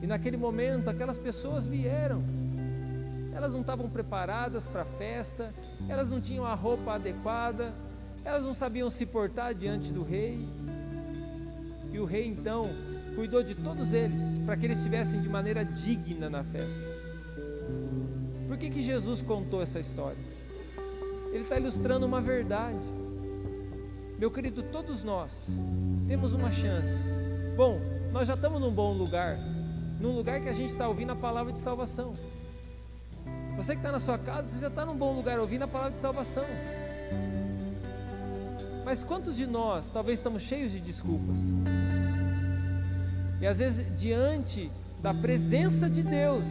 E 0.00 0.06
naquele 0.06 0.36
momento 0.36 0.88
aquelas 0.88 1.18
pessoas 1.18 1.66
vieram. 1.66 2.22
Elas 3.34 3.52
não 3.52 3.60
estavam 3.60 3.88
preparadas 3.88 4.64
para 4.66 4.82
a 4.82 4.84
festa, 4.84 5.52
elas 5.88 6.10
não 6.10 6.20
tinham 6.20 6.44
a 6.44 6.54
roupa 6.54 6.94
adequada, 6.94 7.72
elas 8.24 8.44
não 8.44 8.54
sabiam 8.54 8.88
se 8.90 9.06
portar 9.06 9.54
diante 9.54 9.92
do 9.92 10.02
rei. 10.02 10.38
E 11.92 11.98
o 11.98 12.04
rei 12.04 12.26
então 12.26 12.64
cuidou 13.14 13.42
de 13.42 13.54
todos 13.54 13.92
eles 13.92 14.38
para 14.46 14.56
que 14.56 14.66
eles 14.66 14.78
estivessem 14.78 15.20
de 15.20 15.28
maneira 15.28 15.64
digna 15.64 16.30
na 16.30 16.44
festa. 16.44 16.84
Por 18.46 18.56
que, 18.56 18.70
que 18.70 18.82
Jesus 18.82 19.22
contou 19.22 19.62
essa 19.62 19.80
história? 19.80 20.18
Ele 21.32 21.42
está 21.42 21.58
ilustrando 21.58 22.06
uma 22.06 22.20
verdade. 22.20 22.99
Meu 24.20 24.30
querido, 24.30 24.62
todos 24.64 25.02
nós 25.02 25.46
temos 26.06 26.34
uma 26.34 26.52
chance. 26.52 26.94
Bom, 27.56 27.80
nós 28.12 28.28
já 28.28 28.34
estamos 28.34 28.60
num 28.60 28.70
bom 28.70 28.92
lugar, 28.92 29.38
num 29.98 30.14
lugar 30.14 30.42
que 30.42 30.48
a 30.50 30.52
gente 30.52 30.72
está 30.72 30.86
ouvindo 30.86 31.10
a 31.12 31.16
palavra 31.16 31.50
de 31.54 31.58
salvação. 31.58 32.12
Você 33.56 33.72
que 33.72 33.78
está 33.78 33.90
na 33.90 33.98
sua 33.98 34.18
casa, 34.18 34.52
você 34.52 34.60
já 34.60 34.68
está 34.68 34.84
num 34.84 34.94
bom 34.94 35.14
lugar 35.14 35.40
ouvindo 35.40 35.62
a 35.62 35.66
palavra 35.66 35.92
de 35.92 35.96
salvação. 35.96 36.44
Mas 38.84 39.02
quantos 39.02 39.38
de 39.38 39.46
nós 39.46 39.88
talvez 39.88 40.18
estamos 40.18 40.42
cheios 40.42 40.70
de 40.70 40.80
desculpas? 40.80 41.38
E 43.40 43.46
às 43.46 43.58
vezes, 43.58 43.86
diante 43.98 44.70
da 45.00 45.14
presença 45.14 45.88
de 45.88 46.02
Deus, 46.02 46.46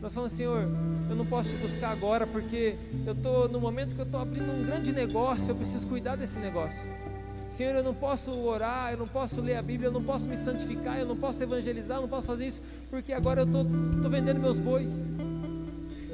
nós 0.00 0.12
falamos, 0.12 0.32
Senhor, 0.32 0.68
eu 1.10 1.16
não 1.16 1.26
posso 1.26 1.50
te 1.50 1.56
buscar 1.56 1.90
agora 1.90 2.26
porque 2.26 2.76
eu 3.04 3.12
estou 3.12 3.48
no 3.48 3.60
momento 3.60 3.94
que 3.94 4.00
eu 4.00 4.04
estou 4.04 4.20
abrindo 4.20 4.50
um 4.52 4.64
grande 4.64 4.92
negócio, 4.92 5.50
eu 5.50 5.54
preciso 5.54 5.86
cuidar 5.86 6.16
desse 6.16 6.38
negócio. 6.38 6.86
Senhor, 7.50 7.74
eu 7.74 7.82
não 7.82 7.94
posso 7.94 8.30
orar, 8.30 8.92
eu 8.92 8.98
não 8.98 9.08
posso 9.08 9.40
ler 9.40 9.56
a 9.56 9.62
Bíblia, 9.62 9.88
eu 9.88 9.92
não 9.92 10.02
posso 10.02 10.28
me 10.28 10.36
santificar, 10.36 10.98
eu 10.98 11.06
não 11.06 11.16
posso 11.16 11.42
evangelizar, 11.42 11.96
eu 11.96 12.02
não 12.02 12.08
posso 12.08 12.26
fazer 12.26 12.46
isso 12.46 12.60
porque 12.90 13.12
agora 13.12 13.40
eu 13.40 13.46
estou 13.46 13.64
vendendo 14.10 14.38
meus 14.38 14.58
bois. 14.58 15.08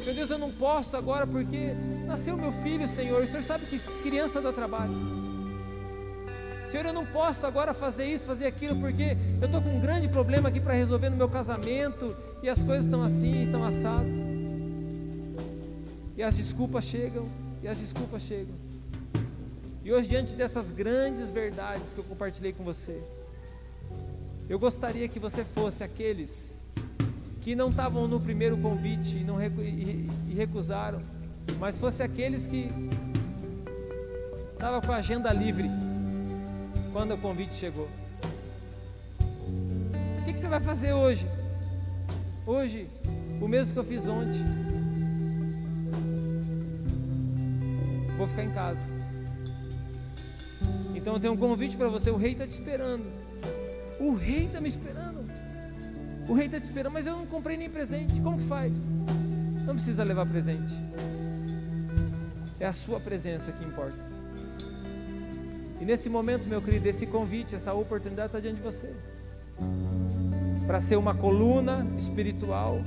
Meu 0.05 0.15
Deus, 0.15 0.31
eu 0.31 0.39
não 0.39 0.51
posso 0.51 0.97
agora 0.97 1.27
porque 1.27 1.75
nasceu 2.07 2.37
meu 2.37 2.53
filho, 2.53 2.87
Senhor, 2.87 3.23
o 3.23 3.27
Senhor 3.27 3.43
sabe 3.43 3.67
que 3.67 3.79
criança 4.03 4.41
dá 4.41 4.53
trabalho. 4.53 5.24
Senhor, 6.67 6.87
eu 6.87 6.93
não 6.93 7.05
posso 7.05 7.47
agora 7.47 7.75
fazer 7.75 8.07
isso, 8.07 8.25
fazer 8.25 8.47
aquilo, 8.47 8.77
porque 8.77 9.17
eu 9.41 9.47
estou 9.47 9.61
com 9.61 9.69
um 9.69 9.81
grande 9.81 10.09
problema 10.09 10.49
aqui 10.49 10.61
para 10.61 10.73
resolver 10.73 11.11
no 11.11 11.17
meu 11.17 11.29
casamento 11.29 12.17
e 12.43 12.49
as 12.49 12.63
coisas 12.63 12.87
estão 12.87 13.03
assim, 13.03 13.43
estão 13.43 13.65
assadas. 13.65 14.07
E 16.17 16.23
as 16.23 16.37
desculpas 16.37 16.85
chegam, 16.85 17.27
e 17.63 17.69
as 17.69 17.79
desculpas 17.79 18.23
chegam. 18.23 18.55
E 19.85 19.93
hoje, 19.93 20.09
diante 20.09 20.35
dessas 20.35 20.71
grandes 20.71 21.29
verdades 21.29 21.93
que 21.93 22.01
eu 22.01 22.05
compartilhei 22.05 22.53
com 22.53 22.65
você, 22.65 22.99
eu 24.49 24.59
gostaria 24.59 25.07
que 25.07 25.19
você 25.19 25.45
fosse 25.45 25.85
aqueles 25.85 26.57
que 27.43 27.55
não 27.55 27.69
estavam 27.69 28.09
no 28.09 28.19
primeiro 28.19 28.57
convite 28.57 29.19
e, 29.19 29.25
não, 29.25 29.43
e, 29.43 30.09
e 30.31 30.35
recusaram, 30.35 31.03
mas 31.59 31.79
fosse 31.79 32.03
aqueles 32.03 32.47
que 32.47 32.71
estavam 34.55 34.81
com 34.81 34.93
a 34.93 34.97
agenda 34.97 35.31
livre 35.31 35.69
quando 36.95 37.13
o 37.15 37.19
convite 37.19 37.57
chegou. 37.57 37.89
O 40.21 40.25
que, 40.25 40.33
que 40.33 40.39
você 40.39 40.47
vai 40.47 40.61
fazer 40.61 40.93
hoje? 40.93 41.27
Hoje, 42.47 42.89
o 43.41 43.49
mesmo 43.49 43.73
que 43.73 43.79
eu 43.81 43.85
fiz 43.85 44.07
ontem. 44.07 44.45
Vou 48.17 48.29
ficar 48.29 48.45
em 48.45 48.53
casa. 48.53 48.87
Então 50.95 51.15
eu 51.15 51.21
tenho 51.21 51.33
um 51.33 51.37
convite 51.37 51.77
para 51.77 51.89
você. 51.89 52.13
O 52.13 52.17
rei 52.17 52.31
está 52.31 52.47
te 52.47 52.53
esperando. 52.53 53.05
O 53.99 54.15
rei 54.15 54.47
está 54.47 54.61
me 54.61 54.69
esperando. 54.69 55.29
O 56.29 56.33
rei 56.33 56.47
está 56.47 56.61
te 56.61 56.65
esperando, 56.65 56.93
mas 56.93 57.09
eu 57.09 57.17
não 57.17 57.27
comprei 57.27 57.57
nem 57.57 57.69
presente. 57.69 58.21
Como 58.21 58.39
que 58.39 58.45
faz? 58.45 58.73
Não 59.67 59.75
precisa 59.75 60.05
levar 60.05 60.27
presente. 60.27 60.73
É 62.61 62.67
a 62.67 62.73
sua 62.73 63.01
presença 63.01 63.51
que 63.51 63.65
importa. 63.65 64.14
E 65.85 65.87
nesse 65.87 66.09
momento, 66.09 66.49
meu 66.49 66.63
querido, 66.63 66.89
esse 66.89 67.07
convite, 67.07 67.55
essa 67.55 67.75
oportunidade 67.75 68.29
está 68.29 68.41
diante 68.41 68.57
de 68.57 68.63
você. 68.63 68.91
Para 70.67 70.81
ser 70.81 70.97
uma 70.97 71.15
coluna 71.15 71.87
espiritual. 71.99 72.81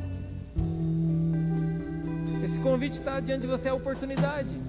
Esse 2.43 2.59
convite 2.59 2.93
está 2.93 3.19
diante 3.19 3.41
de 3.41 3.47
você, 3.47 3.69
a 3.69 3.75
oportunidade 3.75 4.59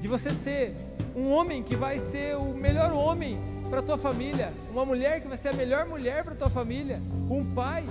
de 0.00 0.08
você 0.08 0.30
ser 0.30 0.74
um 1.14 1.30
homem 1.30 1.62
que 1.62 1.76
vai 1.76 2.00
ser 2.00 2.36
o 2.36 2.52
melhor 2.54 2.90
homem 2.90 3.38
para 3.70 3.82
tua 3.82 3.96
família, 3.96 4.52
uma 4.72 4.84
mulher 4.84 5.20
que 5.20 5.28
vai 5.28 5.36
ser 5.36 5.50
a 5.50 5.52
melhor 5.52 5.86
mulher 5.86 6.24
para 6.24 6.32
a 6.32 6.36
tua 6.36 6.50
família, 6.50 7.00
um 7.30 7.54
pai, 7.54 7.86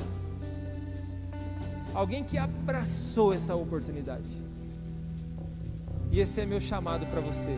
alguém 1.93 2.21
que 2.21 2.37
abraçou 2.37 3.33
essa 3.33 3.55
oportunidade. 3.55 4.43
E 6.11 6.19
esse 6.19 6.41
é 6.41 6.45
meu 6.45 6.59
chamado 6.59 7.05
para 7.05 7.21
você. 7.21 7.55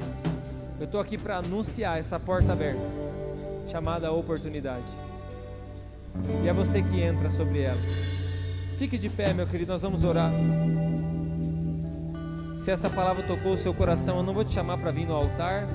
Eu 0.80 0.86
estou 0.86 1.02
aqui 1.02 1.18
para 1.18 1.38
anunciar 1.38 2.00
essa 2.00 2.18
porta 2.18 2.54
aberta, 2.54 2.80
chamada 3.68 4.12
oportunidade. 4.14 4.86
E 6.42 6.48
é 6.48 6.54
você 6.54 6.82
que 6.82 7.02
entra 7.02 7.30
sobre 7.30 7.64
ela. 7.64 7.80
Fique 8.78 8.98
de 8.98 9.10
pé, 9.10 9.34
meu 9.34 9.46
querido, 9.46 9.74
nós 9.74 9.82
vamos 9.82 10.06
orar. 10.06 10.32
Se 12.56 12.72
essa 12.72 12.90
palavra 12.90 13.24
tocou 13.24 13.54
o 13.54 13.58
seu 13.58 13.74
coração, 13.74 14.18
eu 14.18 14.24
não 14.24 14.34
vou 14.34 14.46
te 14.46 14.54
chamar 14.54 14.78
para 14.78 14.90
vir 14.92 15.06
no 15.06 15.14
altar, 15.14 15.68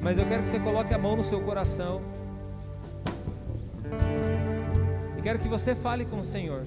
mas 0.00 0.16
eu 0.16 0.24
quero 0.26 0.42
que 0.42 0.48
você 0.48 0.58
coloque 0.58 0.94
a 0.94 0.98
mão 0.98 1.14
no 1.14 1.24
seu 1.24 1.40
coração. 1.40 2.00
E 5.18 5.20
quero 5.20 5.38
que 5.38 5.48
você 5.48 5.74
fale 5.74 6.06
com 6.06 6.20
o 6.20 6.24
Senhor. 6.24 6.62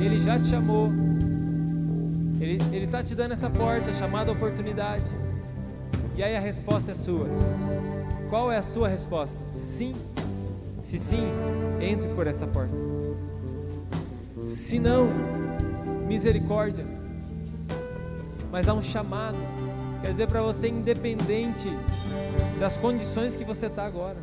Ele 0.00 0.18
já 0.20 0.38
te 0.38 0.46
chamou. 0.46 0.90
Ele 2.40 2.84
está 2.84 3.02
te 3.02 3.14
dando 3.14 3.32
essa 3.32 3.50
porta 3.50 3.92
chamada 3.92 4.30
oportunidade. 4.30 5.04
E 6.16 6.22
aí 6.22 6.36
a 6.36 6.40
resposta 6.40 6.92
é 6.92 6.94
sua. 6.94 7.26
Qual 8.30 8.50
é 8.52 8.58
a 8.58 8.62
sua 8.62 8.88
resposta? 8.88 9.38
Sim. 9.48 9.94
Se 10.82 10.98
sim, 10.98 11.28
entre 11.80 12.08
por 12.14 12.26
essa 12.26 12.46
porta. 12.46 12.74
Se 14.48 14.78
não, 14.78 15.08
misericórdia. 16.06 16.84
Mas 18.50 18.68
há 18.68 18.74
um 18.74 18.82
chamado. 18.82 19.36
Quer 20.00 20.12
dizer 20.12 20.28
para 20.28 20.40
você, 20.40 20.68
independente 20.68 21.68
das 22.60 22.76
condições 22.76 23.34
que 23.34 23.44
você 23.44 23.66
está 23.66 23.84
agora. 23.84 24.16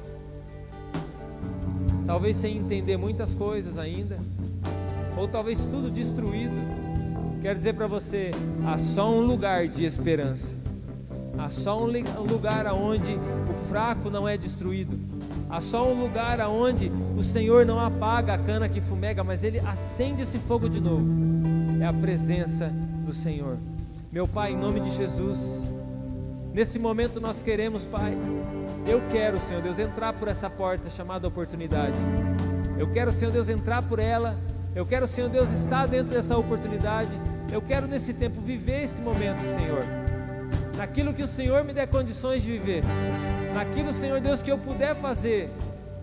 Talvez 2.06 2.38
sem 2.38 2.58
entender 2.58 2.98
muitas 2.98 3.34
coisas 3.34 3.78
ainda. 3.78 4.18
Ou 5.18 5.28
talvez 5.28 5.66
tudo 5.66 5.92
destruído 5.92 6.85
Quero 7.46 7.60
dizer 7.60 7.74
para 7.74 7.86
você: 7.86 8.32
há 8.66 8.80
só 8.80 9.08
um 9.08 9.22
lugar 9.22 9.68
de 9.68 9.86
esperança. 9.86 10.58
Há 11.38 11.52
só 11.52 11.80
um 11.80 12.24
lugar 12.24 12.66
aonde 12.66 13.20
o 13.48 13.68
fraco 13.70 14.10
não 14.10 14.28
é 14.28 14.36
destruído. 14.36 14.98
Há 15.48 15.62
só 15.62 15.88
um 15.88 15.94
lugar 15.94 16.42
aonde 16.42 16.92
o 17.16 17.24
Senhor 17.24 17.64
não 17.64 17.80
apaga 17.80 18.34
a 18.34 18.38
cana 18.40 18.68
que 18.68 18.82
fumega, 18.82 19.24
mas 19.24 19.44
ele 19.44 19.60
acende 19.60 20.24
esse 20.24 20.40
fogo 20.40 20.68
de 20.68 20.82
novo. 20.82 21.06
É 21.80 21.86
a 21.86 21.94
presença 21.94 22.74
do 23.06 23.14
Senhor. 23.14 23.60
Meu 24.12 24.28
Pai, 24.28 24.54
em 24.54 24.58
nome 24.58 24.80
de 24.80 24.90
Jesus, 24.96 25.62
nesse 26.52 26.80
momento 26.80 27.22
nós 27.22 27.44
queremos, 27.44 27.86
Pai, 27.86 28.18
eu 28.88 29.04
quero, 29.12 29.40
Senhor 29.40 29.62
Deus, 29.62 29.78
entrar 29.78 30.14
por 30.14 30.28
essa 30.28 30.50
porta 30.50 30.90
chamada 30.90 31.28
oportunidade. 31.28 31.98
Eu 32.76 32.90
quero, 32.92 33.12
Senhor 33.12 33.32
Deus, 33.32 33.50
entrar 33.50 33.84
por 33.84 34.00
ela. 34.00 34.36
Eu 34.74 34.84
quero, 34.84 35.06
Senhor 35.06 35.30
Deus, 35.30 35.52
estar 35.52 35.86
dentro 35.86 36.12
dessa 36.12 36.36
oportunidade 36.36 37.12
eu 37.56 37.62
quero 37.62 37.88
nesse 37.88 38.14
tempo 38.14 38.42
viver 38.42 38.84
esse 38.84 39.02
momento, 39.02 39.40
Senhor. 39.40 39.80
Naquilo 40.76 41.14
que 41.14 41.24
o 41.24 41.28
Senhor 41.28 41.64
me 41.64 41.72
der 41.72 41.88
condições 41.88 42.44
de 42.44 42.52
viver. 42.52 42.84
Naquilo, 43.54 43.94
Senhor 43.94 44.20
Deus, 44.20 44.44
que 44.44 44.52
eu 44.52 44.58
puder 44.58 44.94
fazer. 44.94 45.50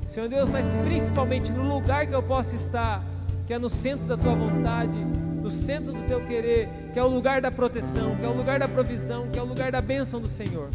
Senhor 0.08 0.30
Deus, 0.30 0.48
mas 0.48 0.64
principalmente 0.82 1.52
no 1.52 1.62
lugar 1.62 2.06
que 2.06 2.14
eu 2.14 2.22
possa 2.22 2.56
estar, 2.56 3.04
que 3.46 3.52
é 3.52 3.58
no 3.58 3.68
centro 3.68 4.06
da 4.06 4.16
tua 4.16 4.34
vontade, 4.34 4.96
no 4.96 5.50
centro 5.50 5.92
do 5.92 6.02
teu 6.06 6.26
querer, 6.26 6.70
que 6.90 6.98
é 6.98 7.04
o 7.04 7.08
lugar 7.08 7.42
da 7.42 7.50
proteção, 7.50 8.16
que 8.16 8.24
é 8.24 8.28
o 8.28 8.32
lugar 8.32 8.58
da 8.58 8.66
provisão, 8.66 9.28
que 9.28 9.38
é 9.38 9.42
o 9.42 9.46
lugar 9.46 9.70
da 9.70 9.82
bênção 9.82 10.20
do 10.22 10.28
Senhor. 10.28 10.70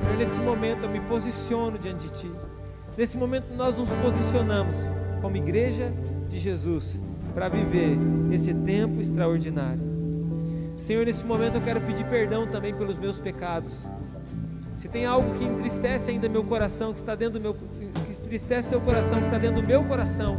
Senhor, 0.00 0.16
nesse 0.16 0.40
momento 0.40 0.84
eu 0.84 0.90
me 0.90 1.00
posiciono 1.00 1.78
diante 1.78 2.08
de 2.08 2.12
ti. 2.18 2.30
Nesse 2.96 3.18
momento 3.18 3.52
nós 3.54 3.76
nos 3.76 3.92
posicionamos 3.92 4.78
como 5.20 5.36
igreja 5.36 5.92
de 6.30 6.38
Jesus 6.38 6.98
para 7.32 7.48
viver 7.48 7.98
esse 8.30 8.54
tempo 8.54 9.00
extraordinário. 9.00 9.80
Senhor, 10.76 11.04
nesse 11.06 11.24
momento 11.24 11.56
eu 11.56 11.60
quero 11.60 11.80
pedir 11.80 12.04
perdão 12.06 12.46
também 12.46 12.74
pelos 12.74 12.98
meus 12.98 13.20
pecados. 13.20 13.86
Se 14.76 14.88
tem 14.88 15.06
algo 15.06 15.34
que 15.38 15.44
entristece 15.44 16.10
ainda 16.10 16.28
meu 16.28 16.44
coração, 16.44 16.92
que 16.92 16.98
está 16.98 17.14
dentro 17.14 17.38
do 17.38 17.40
meu, 17.40 17.54
que 17.54 18.10
entristece 18.10 18.68
teu 18.68 18.80
coração, 18.80 19.18
que 19.20 19.26
está 19.26 19.38
dentro 19.38 19.62
do 19.62 19.66
meu 19.66 19.84
coração, 19.84 20.36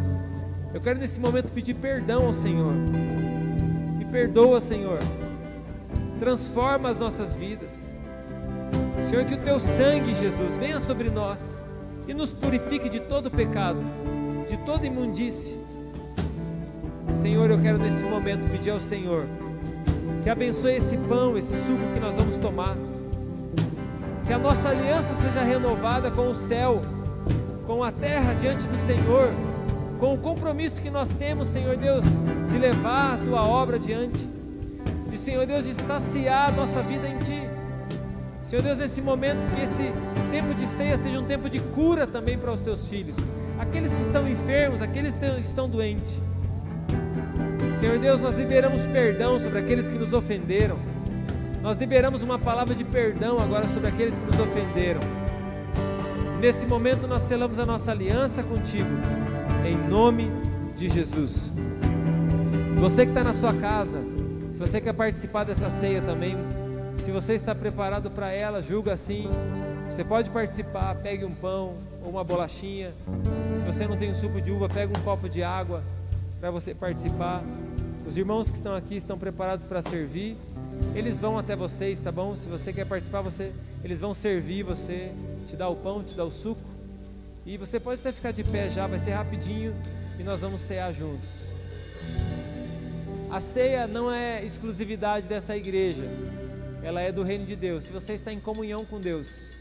eu 0.73 0.81
quero 0.81 0.99
nesse 0.99 1.19
momento 1.19 1.51
pedir 1.51 1.75
perdão 1.75 2.25
ao 2.25 2.33
Senhor. 2.33 2.73
Me 3.97 4.05
perdoa, 4.05 4.59
Senhor. 4.59 4.99
Transforma 6.19 6.89
as 6.89 6.99
nossas 6.99 7.33
vidas. 7.33 7.93
Senhor, 9.01 9.25
que 9.25 9.35
o 9.35 9.37
teu 9.37 9.59
sangue, 9.59 10.15
Jesus, 10.15 10.57
venha 10.57 10.79
sobre 10.79 11.09
nós 11.09 11.61
e 12.07 12.13
nos 12.13 12.33
purifique 12.33 12.89
de 12.89 12.99
todo 12.99 13.29
pecado, 13.29 13.79
de 14.49 14.57
toda 14.57 14.85
imundície 14.85 15.62
Senhor, 17.13 17.49
eu 17.49 17.59
quero 17.59 17.77
nesse 17.77 18.03
momento 18.03 18.49
pedir 18.49 18.71
ao 18.71 18.79
Senhor 18.79 19.25
que 20.23 20.29
abençoe 20.29 20.77
esse 20.77 20.95
pão, 20.97 21.37
esse 21.37 21.53
suco 21.53 21.93
que 21.93 21.99
nós 21.99 22.15
vamos 22.15 22.37
tomar. 22.37 22.77
Que 24.25 24.31
a 24.31 24.39
nossa 24.39 24.69
aliança 24.69 25.13
seja 25.13 25.43
renovada 25.43 26.09
com 26.09 26.29
o 26.29 26.33
céu, 26.33 26.81
com 27.67 27.83
a 27.83 27.91
terra 27.91 28.33
diante 28.33 28.65
do 28.65 28.77
Senhor, 28.77 29.33
com 29.99 30.13
o 30.13 30.17
compromisso 30.17 30.81
que 30.81 30.89
nós 30.89 31.09
temos, 31.09 31.49
Senhor 31.49 31.75
Deus, 31.75 32.05
de 32.49 32.57
levar 32.57 33.15
a 33.15 33.17
tua 33.17 33.45
obra 33.45 33.77
diante, 33.77 34.25
de 35.09 35.17
Senhor 35.17 35.45
Deus, 35.45 35.65
de 35.65 35.73
saciar 35.73 36.49
a 36.49 36.51
nossa 36.53 36.81
vida 36.81 37.05
em 37.05 37.17
Ti. 37.17 37.43
Senhor 38.41 38.61
Deus, 38.61 38.77
nesse 38.77 39.01
momento, 39.01 39.45
que 39.53 39.61
esse 39.61 39.91
tempo 40.31 40.53
de 40.53 40.65
ceia 40.65 40.95
seja 40.95 41.19
um 41.19 41.25
tempo 41.25 41.49
de 41.49 41.59
cura 41.59 42.07
também 42.07 42.37
para 42.37 42.51
os 42.51 42.61
teus 42.61 42.87
filhos, 42.87 43.17
aqueles 43.59 43.93
que 43.93 44.01
estão 44.01 44.27
enfermos, 44.27 44.81
aqueles 44.81 45.15
que 45.15 45.41
estão 45.41 45.67
doentes. 45.67 46.21
Senhor 47.83 47.99
Deus, 47.99 48.21
nós 48.21 48.35
liberamos 48.35 48.85
perdão 48.85 49.37
sobre 49.37 49.59
aqueles 49.59 49.89
que 49.89 49.97
nos 49.97 50.13
ofenderam. 50.13 50.79
Nós 51.61 51.77
liberamos 51.77 52.21
uma 52.21 52.39
palavra 52.39 52.73
de 52.73 52.85
perdão 52.85 53.39
agora 53.39 53.67
sobre 53.67 53.89
aqueles 53.89 54.17
que 54.17 54.25
nos 54.25 54.39
ofenderam. 54.39 55.01
Nesse 56.39 56.65
momento 56.65 57.09
nós 57.09 57.23
selamos 57.23 57.59
a 57.59 57.65
nossa 57.65 57.91
aliança 57.91 58.41
contigo, 58.41 58.87
em 59.65 59.75
nome 59.75 60.31
de 60.77 60.87
Jesus. 60.87 61.51
Você 62.77 63.03
que 63.03 63.11
está 63.11 63.21
na 63.21 63.33
sua 63.33 63.53
casa, 63.53 64.01
se 64.49 64.57
você 64.57 64.79
quer 64.79 64.93
participar 64.93 65.43
dessa 65.43 65.69
ceia 65.69 66.01
também, 66.01 66.37
se 66.95 67.11
você 67.11 67.33
está 67.33 67.53
preparado 67.53 68.09
para 68.09 68.31
ela, 68.31 68.61
julga 68.61 68.93
assim. 68.93 69.27
Você 69.87 70.05
pode 70.05 70.29
participar, 70.29 70.95
pegue 70.95 71.25
um 71.25 71.35
pão 71.35 71.75
ou 72.01 72.11
uma 72.11 72.23
bolachinha. 72.23 72.93
Se 73.57 73.65
você 73.65 73.85
não 73.85 73.97
tem 73.97 74.09
um 74.09 74.13
suco 74.13 74.39
de 74.39 74.53
uva, 74.53 74.69
pega 74.69 74.97
um 74.97 75.03
copo 75.03 75.27
de 75.27 75.43
água 75.43 75.83
para 76.39 76.49
você 76.49 76.73
participar. 76.73 77.43
Os 78.07 78.17
irmãos 78.17 78.51
que 78.51 78.57
estão 78.57 78.75
aqui 78.75 78.95
estão 78.95 79.17
preparados 79.17 79.65
para 79.65 79.81
servir. 79.81 80.35
Eles 80.93 81.17
vão 81.17 81.37
até 81.39 81.55
vocês, 81.55 81.99
tá 81.99 82.11
bom? 82.11 82.35
Se 82.35 82.47
você 82.47 82.73
quer 82.73 82.85
participar, 82.85 83.21
você, 83.21 83.51
eles 83.83 83.99
vão 83.99 84.13
servir 84.13 84.63
você, 84.63 85.11
te 85.47 85.55
dar 85.55 85.69
o 85.69 85.75
pão, 85.75 86.03
te 86.03 86.15
dar 86.15 86.25
o 86.25 86.31
suco. 86.31 86.61
E 87.45 87.57
você 87.57 87.79
pode 87.79 88.01
até 88.01 88.11
ficar 88.11 88.31
de 88.31 88.43
pé 88.43 88.69
já, 88.69 88.87
vai 88.87 88.99
ser 88.99 89.11
rapidinho 89.11 89.73
e 90.19 90.23
nós 90.23 90.41
vamos 90.41 90.61
cear 90.61 90.93
juntos. 90.93 91.29
A 93.29 93.39
ceia 93.39 93.87
não 93.87 94.11
é 94.11 94.45
exclusividade 94.45 95.27
dessa 95.27 95.57
igreja, 95.57 96.03
ela 96.83 97.01
é 97.01 97.11
do 97.11 97.23
reino 97.23 97.45
de 97.45 97.55
Deus. 97.55 97.85
Se 97.85 97.91
você 97.91 98.13
está 98.13 98.31
em 98.31 98.39
comunhão 98.39 98.85
com 98.85 98.99
Deus, 98.99 99.53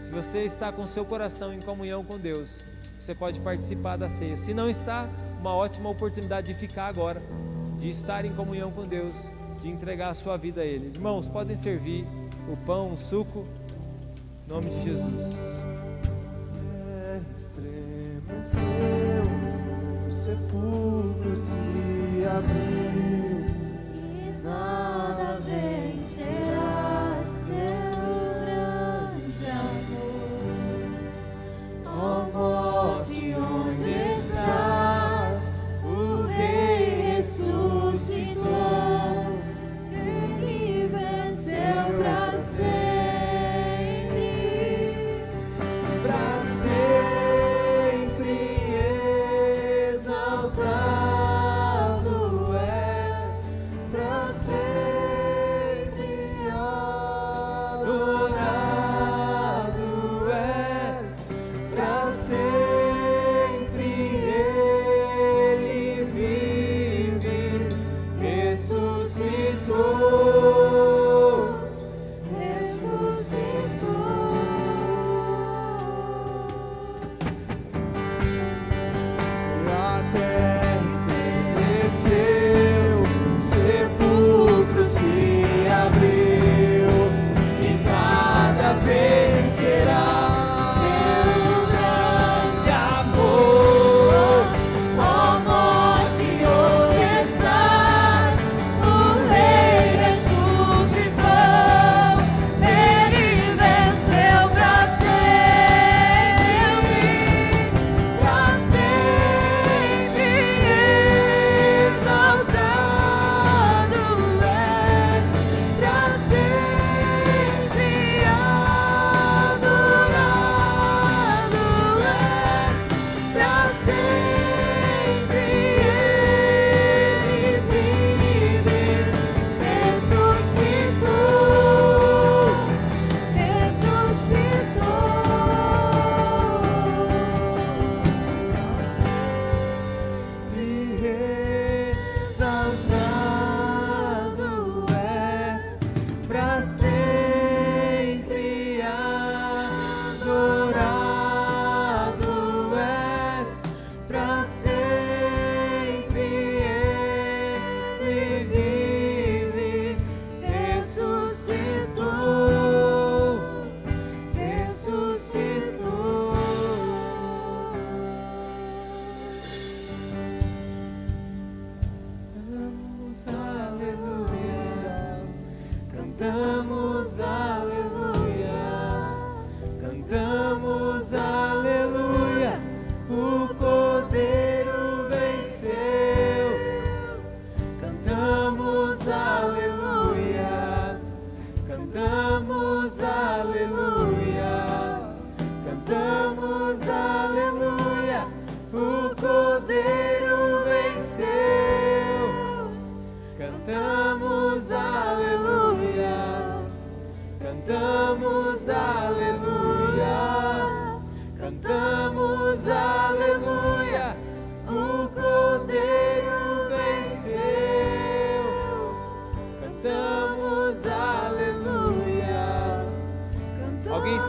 se 0.00 0.10
você 0.10 0.44
está 0.44 0.72
com 0.72 0.86
seu 0.86 1.04
coração 1.04 1.52
em 1.52 1.60
comunhão 1.60 2.04
com 2.04 2.18
Deus, 2.18 2.62
você 2.98 3.14
pode 3.14 3.38
participar 3.40 3.96
da 3.96 4.08
ceia. 4.08 4.36
Se 4.36 4.52
não 4.52 4.68
está, 4.68 5.08
uma 5.40 5.54
ótima 5.54 5.88
oportunidade 5.88 6.48
de 6.48 6.54
ficar 6.54 6.86
agora, 6.86 7.22
de 7.78 7.88
estar 7.88 8.24
em 8.24 8.34
comunhão 8.34 8.70
com 8.70 8.82
Deus, 8.82 9.14
de 9.62 9.68
entregar 9.68 10.10
a 10.10 10.14
sua 10.14 10.36
vida 10.36 10.60
a 10.60 10.64
Ele. 10.64 10.88
Irmãos, 10.88 11.28
podem 11.28 11.56
servir 11.56 12.06
o 12.52 12.56
pão, 12.56 12.92
o 12.92 12.96
suco, 12.96 13.44
em 14.46 14.52
nome 14.52 14.70
de 14.70 14.82
Jesus. 14.84 15.36
O 20.08 20.12
sepulcro 20.12 21.36
se 21.36 22.24
abriu 22.24 23.46
E 23.94 24.42
nada 24.42 25.40
vencerá 25.40 26.07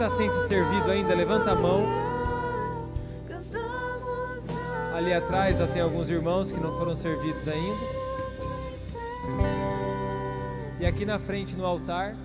está 0.02 0.10
sem 0.16 0.30
ser 0.30 0.48
servido 0.48 0.90
ainda? 0.90 1.14
Levanta 1.14 1.52
a 1.52 1.56
mão. 1.56 1.84
Ali 4.96 5.14
atrás 5.14 5.58
já 5.58 5.68
tem 5.68 5.82
alguns 5.82 6.10
irmãos 6.10 6.54
que 6.54 6.60
não 6.60 6.72
foram 6.78 6.96
servidos 6.96 7.46
ainda. 7.50 8.00
E 10.80 10.86
aqui 10.86 11.06
na 11.06 11.20
frente 11.20 11.54
no 11.58 11.66
altar. 11.66 12.16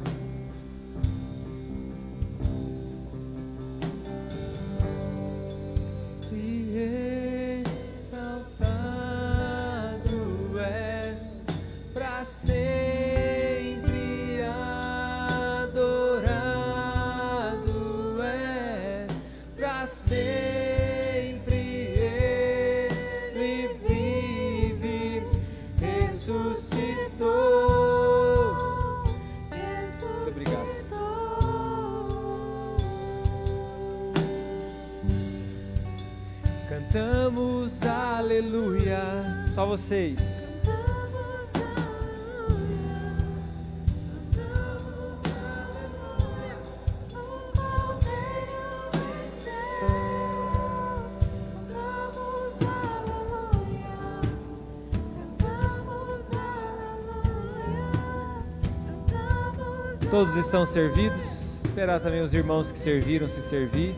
Todos 60.24 60.38
estão 60.38 60.64
servidos. 60.64 61.62
Esperar 61.66 62.00
também 62.00 62.22
os 62.22 62.32
irmãos 62.32 62.72
que 62.72 62.78
serviram 62.78 63.28
se 63.28 63.42
servir. 63.42 63.94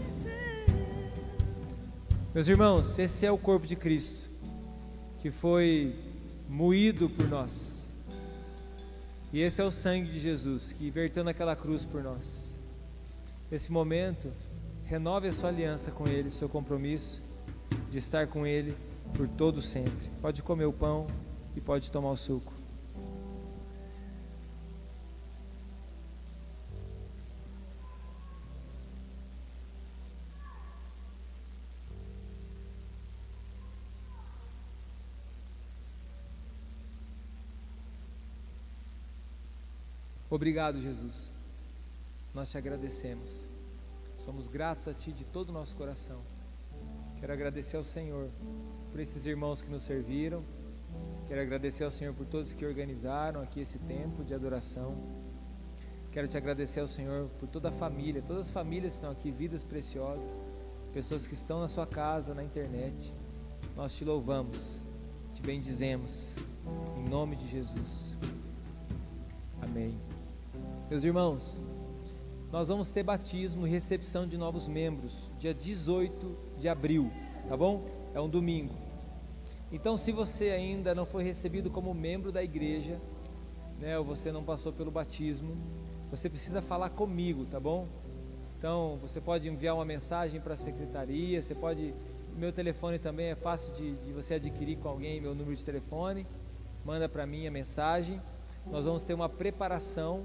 Meus 2.34 2.48
irmãos, 2.48 2.98
esse 2.98 3.24
é 3.24 3.30
o 3.30 3.38
corpo 3.38 3.64
de 3.64 3.76
Cristo, 3.76 4.28
que 5.18 5.30
foi 5.30 5.94
moído 6.48 7.08
por 7.08 7.28
nós. 7.28 7.92
E 9.32 9.40
esse 9.40 9.62
é 9.62 9.64
o 9.64 9.70
sangue 9.70 10.10
de 10.10 10.18
Jesus, 10.18 10.72
que 10.72 10.90
verteu 10.90 11.22
naquela 11.22 11.54
cruz 11.54 11.84
por 11.84 12.02
nós. 12.02 12.58
Nesse 13.48 13.70
momento, 13.70 14.32
renove 14.84 15.28
a 15.28 15.32
sua 15.32 15.50
aliança 15.50 15.92
com 15.92 16.08
Ele, 16.08 16.26
o 16.26 16.32
seu 16.32 16.48
compromisso 16.48 17.22
de 17.88 17.98
estar 17.98 18.26
com 18.26 18.44
Ele 18.44 18.76
por 19.14 19.28
todo 19.28 19.62
sempre. 19.62 20.10
Pode 20.20 20.42
comer 20.42 20.66
o 20.66 20.72
pão 20.72 21.06
e 21.54 21.60
pode 21.60 21.88
tomar 21.88 22.10
o 22.10 22.16
suco. 22.16 22.55
Obrigado, 40.36 40.78
Jesus. 40.78 41.32
Nós 42.34 42.50
te 42.50 42.58
agradecemos. 42.58 43.48
Somos 44.18 44.48
gratos 44.48 44.86
a 44.86 44.92
Ti 44.92 45.10
de 45.10 45.24
todo 45.24 45.48
o 45.48 45.52
nosso 45.52 45.74
coração. 45.74 46.20
Quero 47.18 47.32
agradecer 47.32 47.78
ao 47.78 47.82
Senhor 47.82 48.28
por 48.90 49.00
esses 49.00 49.24
irmãos 49.24 49.62
que 49.62 49.70
nos 49.70 49.84
serviram. 49.84 50.44
Quero 51.26 51.40
agradecer 51.40 51.84
ao 51.84 51.90
Senhor 51.90 52.12
por 52.12 52.26
todos 52.26 52.52
que 52.52 52.66
organizaram 52.66 53.40
aqui 53.40 53.60
esse 53.60 53.78
tempo 53.78 54.22
de 54.22 54.34
adoração. 54.34 54.94
Quero 56.12 56.28
te 56.28 56.36
agradecer 56.36 56.80
ao 56.80 56.86
Senhor 56.86 57.30
por 57.40 57.48
toda 57.48 57.70
a 57.70 57.72
família, 57.72 58.20
todas 58.20 58.48
as 58.48 58.52
famílias 58.52 58.92
que 58.92 58.98
estão 58.98 59.10
aqui, 59.10 59.30
vidas 59.30 59.64
preciosas, 59.64 60.38
pessoas 60.92 61.26
que 61.26 61.32
estão 61.32 61.60
na 61.60 61.68
sua 61.68 61.86
casa, 61.86 62.34
na 62.34 62.44
internet. 62.44 63.10
Nós 63.74 63.94
te 63.94 64.04
louvamos, 64.04 64.82
te 65.32 65.40
bendizemos, 65.40 66.32
em 66.98 67.08
nome 67.08 67.36
de 67.36 67.48
Jesus. 67.48 68.14
Amém. 69.62 69.98
Meus 70.88 71.02
irmãos, 71.02 71.60
nós 72.52 72.68
vamos 72.68 72.92
ter 72.92 73.02
batismo 73.02 73.66
e 73.66 73.70
recepção 73.70 74.24
de 74.24 74.38
novos 74.38 74.68
membros, 74.68 75.28
dia 75.36 75.52
18 75.52 76.38
de 76.56 76.68
abril, 76.68 77.10
tá 77.48 77.56
bom? 77.56 77.84
É 78.14 78.20
um 78.20 78.28
domingo. 78.28 78.72
Então, 79.72 79.96
se 79.96 80.12
você 80.12 80.50
ainda 80.50 80.94
não 80.94 81.04
foi 81.04 81.24
recebido 81.24 81.70
como 81.70 81.92
membro 81.92 82.30
da 82.30 82.40
igreja, 82.40 83.00
né, 83.80 83.98
ou 83.98 84.04
você 84.04 84.30
não 84.30 84.44
passou 84.44 84.72
pelo 84.72 84.92
batismo, 84.92 85.56
você 86.08 86.30
precisa 86.30 86.62
falar 86.62 86.90
comigo, 86.90 87.44
tá 87.46 87.58
bom? 87.58 87.88
Então, 88.56 88.96
você 89.02 89.20
pode 89.20 89.48
enviar 89.48 89.74
uma 89.74 89.84
mensagem 89.84 90.40
para 90.40 90.54
a 90.54 90.56
secretaria, 90.56 91.42
você 91.42 91.52
pode. 91.54 91.92
Meu 92.36 92.52
telefone 92.52 93.00
também 93.00 93.26
é 93.26 93.34
fácil 93.34 93.74
de, 93.74 93.96
de 93.96 94.12
você 94.12 94.34
adquirir 94.34 94.78
com 94.78 94.88
alguém, 94.88 95.20
meu 95.20 95.34
número 95.34 95.56
de 95.56 95.64
telefone. 95.64 96.24
Manda 96.84 97.08
para 97.08 97.26
mim 97.26 97.44
a 97.44 97.50
mensagem. 97.50 98.22
Nós 98.64 98.84
vamos 98.84 99.02
ter 99.02 99.14
uma 99.14 99.28
preparação 99.28 100.22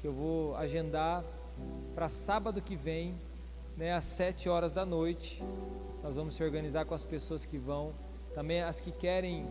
que 0.00 0.06
eu 0.06 0.12
vou 0.14 0.56
agendar 0.56 1.22
para 1.94 2.08
sábado 2.08 2.62
que 2.62 2.74
vem, 2.74 3.14
né, 3.76 3.92
às 3.92 4.06
7 4.06 4.48
horas 4.48 4.72
da 4.72 4.86
noite. 4.86 5.44
Nós 6.02 6.16
vamos 6.16 6.34
se 6.34 6.42
organizar 6.42 6.86
com 6.86 6.94
as 6.94 7.04
pessoas 7.04 7.44
que 7.44 7.58
vão, 7.58 7.92
também 8.34 8.62
as 8.62 8.80
que 8.80 8.90
querem 8.90 9.46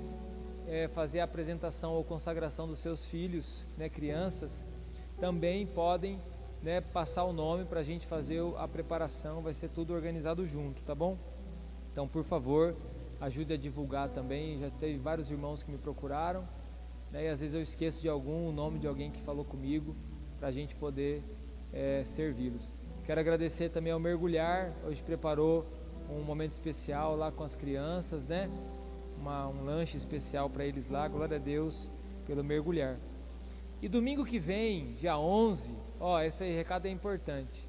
é, 0.68 0.88
fazer 0.88 1.20
a 1.20 1.26
apresentação 1.26 1.94
ou 1.94 2.04
consagração 2.04 2.68
dos 2.68 2.80
seus 2.80 3.06
filhos, 3.06 3.64
né, 3.78 3.90
crianças, 3.90 4.66
também 5.20 5.68
podem 5.68 6.20
né, 6.64 6.82
passar 6.82 7.26
o 7.26 7.34
nome 7.34 7.66
para 7.66 7.82
a 7.82 7.84
gente 7.84 8.08
fazer 8.08 8.42
a 8.58 8.68
preparação, 8.68 9.42
vai 9.42 9.54
ser 9.54 9.70
tudo 9.70 9.94
organizado 9.94 10.48
junto, 10.48 10.82
tá 10.82 10.96
bom? 10.96 11.16
Então, 11.92 12.08
por 12.08 12.24
favor, 12.24 12.76
ajude 13.22 13.54
a 13.54 13.58
divulgar 13.58 14.10
também. 14.10 14.60
Já 14.60 14.72
teve 14.72 14.98
vários 14.98 15.30
irmãos 15.30 15.62
que 15.62 15.70
me 15.70 15.78
procuraram, 15.78 16.44
né, 17.12 17.26
e 17.26 17.28
às 17.28 17.40
vezes 17.40 17.54
eu 17.54 17.62
esqueço 17.62 18.02
de 18.02 18.10
algum, 18.10 18.50
o 18.50 18.52
nome 18.52 18.80
de 18.80 18.88
alguém 18.88 19.12
que 19.12 19.22
falou 19.22 19.46
comigo 19.46 19.96
para 20.40 20.48
a 20.48 20.52
gente 20.52 20.74
poder 20.76 21.22
é, 21.74 22.02
servi-los. 22.06 22.72
Quero 23.06 23.20
agradecer 23.20 23.70
também 23.70 23.92
ao 23.92 24.00
Mergulhar, 24.00 24.74
hoje 24.88 25.04
preparou 25.04 25.66
um 26.10 26.22
momento 26.22 26.54
especial 26.54 27.16
lá 27.16 27.32
com 27.32 27.44
as 27.44 27.56
crianças, 27.56 28.28
né? 28.28 28.50
Uma, 29.20 29.48
um 29.48 29.66
lanche 29.66 29.98
especial 29.98 30.50
para 30.50 30.66
eles 30.66 30.90
lá, 30.90 31.08
glória 31.08 31.36
a 31.36 31.40
Deus 31.40 31.92
pelo 32.26 32.44
Mergulhar. 32.44 32.98
E 33.82 33.90
domingo 33.90 34.26
que 34.26 34.40
vem, 34.40 34.94
dia 34.94 35.18
11, 35.18 35.76
ó, 36.00 36.22
esse 36.22 36.50
recado 36.52 36.86
é 36.86 36.90
importante. 36.90 37.68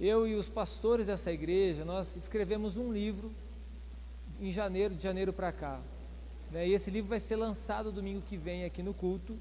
Eu 0.00 0.26
e 0.26 0.34
os 0.34 0.48
pastores 0.48 1.06
dessa 1.08 1.32
igreja, 1.32 1.84
nós 1.84 2.14
escrevemos 2.16 2.76
um 2.76 2.92
livro 2.92 3.32
em 4.40 4.52
janeiro, 4.52 4.94
de 4.94 5.02
janeiro 5.02 5.32
para 5.32 5.52
cá. 5.52 5.80
Né? 6.50 6.68
E 6.68 6.72
esse 6.72 6.90
livro 6.90 7.08
vai 7.08 7.20
ser 7.20 7.36
lançado 7.36 7.90
domingo 7.92 8.22
que 8.22 8.36
vem 8.36 8.64
aqui 8.64 8.82
no 8.82 8.94
culto 8.94 9.36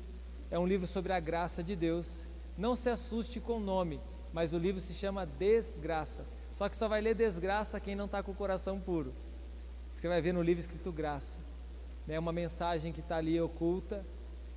é 0.53 0.59
um 0.59 0.67
livro 0.67 0.85
sobre 0.85 1.11
a 1.11 1.19
graça 1.19 1.63
de 1.63 1.75
Deus. 1.75 2.27
Não 2.55 2.75
se 2.75 2.87
assuste 2.87 3.39
com 3.39 3.53
o 3.53 3.59
nome, 3.59 3.99
mas 4.31 4.53
o 4.53 4.57
livro 4.59 4.79
se 4.79 4.93
chama 4.93 5.25
Desgraça. 5.25 6.27
Só 6.53 6.69
que 6.69 6.75
só 6.75 6.87
vai 6.87 7.01
ler 7.01 7.15
desgraça 7.15 7.79
quem 7.79 7.95
não 7.95 8.05
está 8.05 8.21
com 8.21 8.33
o 8.33 8.35
coração 8.35 8.79
puro. 8.79 9.11
Você 9.95 10.07
vai 10.07 10.21
ver 10.21 10.31
no 10.31 10.43
livro 10.43 10.59
escrito 10.59 10.91
graça. 10.91 11.39
É 12.07 12.19
uma 12.19 12.31
mensagem 12.31 12.93
que 12.93 12.99
está 12.99 13.17
ali 13.17 13.41
oculta, 13.41 14.05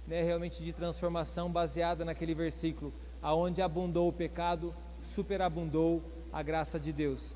né, 0.07 0.23
realmente 0.23 0.63
de 0.63 0.71
transformação, 0.71 1.51
baseada 1.51 2.05
naquele 2.05 2.35
versículo: 2.35 2.93
aonde 3.23 3.63
abundou 3.63 4.07
o 4.07 4.13
pecado, 4.13 4.75
superabundou 5.03 6.03
a 6.31 6.43
graça 6.43 6.79
de 6.79 6.93
Deus. 6.93 7.35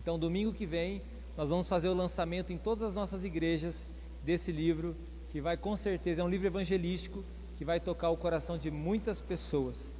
Então, 0.00 0.16
domingo 0.16 0.52
que 0.52 0.64
vem, 0.64 1.02
nós 1.36 1.50
vamos 1.50 1.66
fazer 1.66 1.88
o 1.88 1.94
lançamento 1.94 2.52
em 2.52 2.56
todas 2.56 2.84
as 2.84 2.94
nossas 2.94 3.24
igrejas 3.24 3.84
desse 4.22 4.52
livro, 4.52 4.94
que 5.28 5.40
vai 5.40 5.56
com 5.56 5.74
certeza, 5.74 6.22
é 6.22 6.24
um 6.24 6.28
livro 6.28 6.46
evangelístico, 6.46 7.24
que 7.60 7.64
vai 7.66 7.78
tocar 7.78 8.08
o 8.08 8.16
coração 8.16 8.56
de 8.56 8.70
muitas 8.70 9.20
pessoas. 9.20 9.92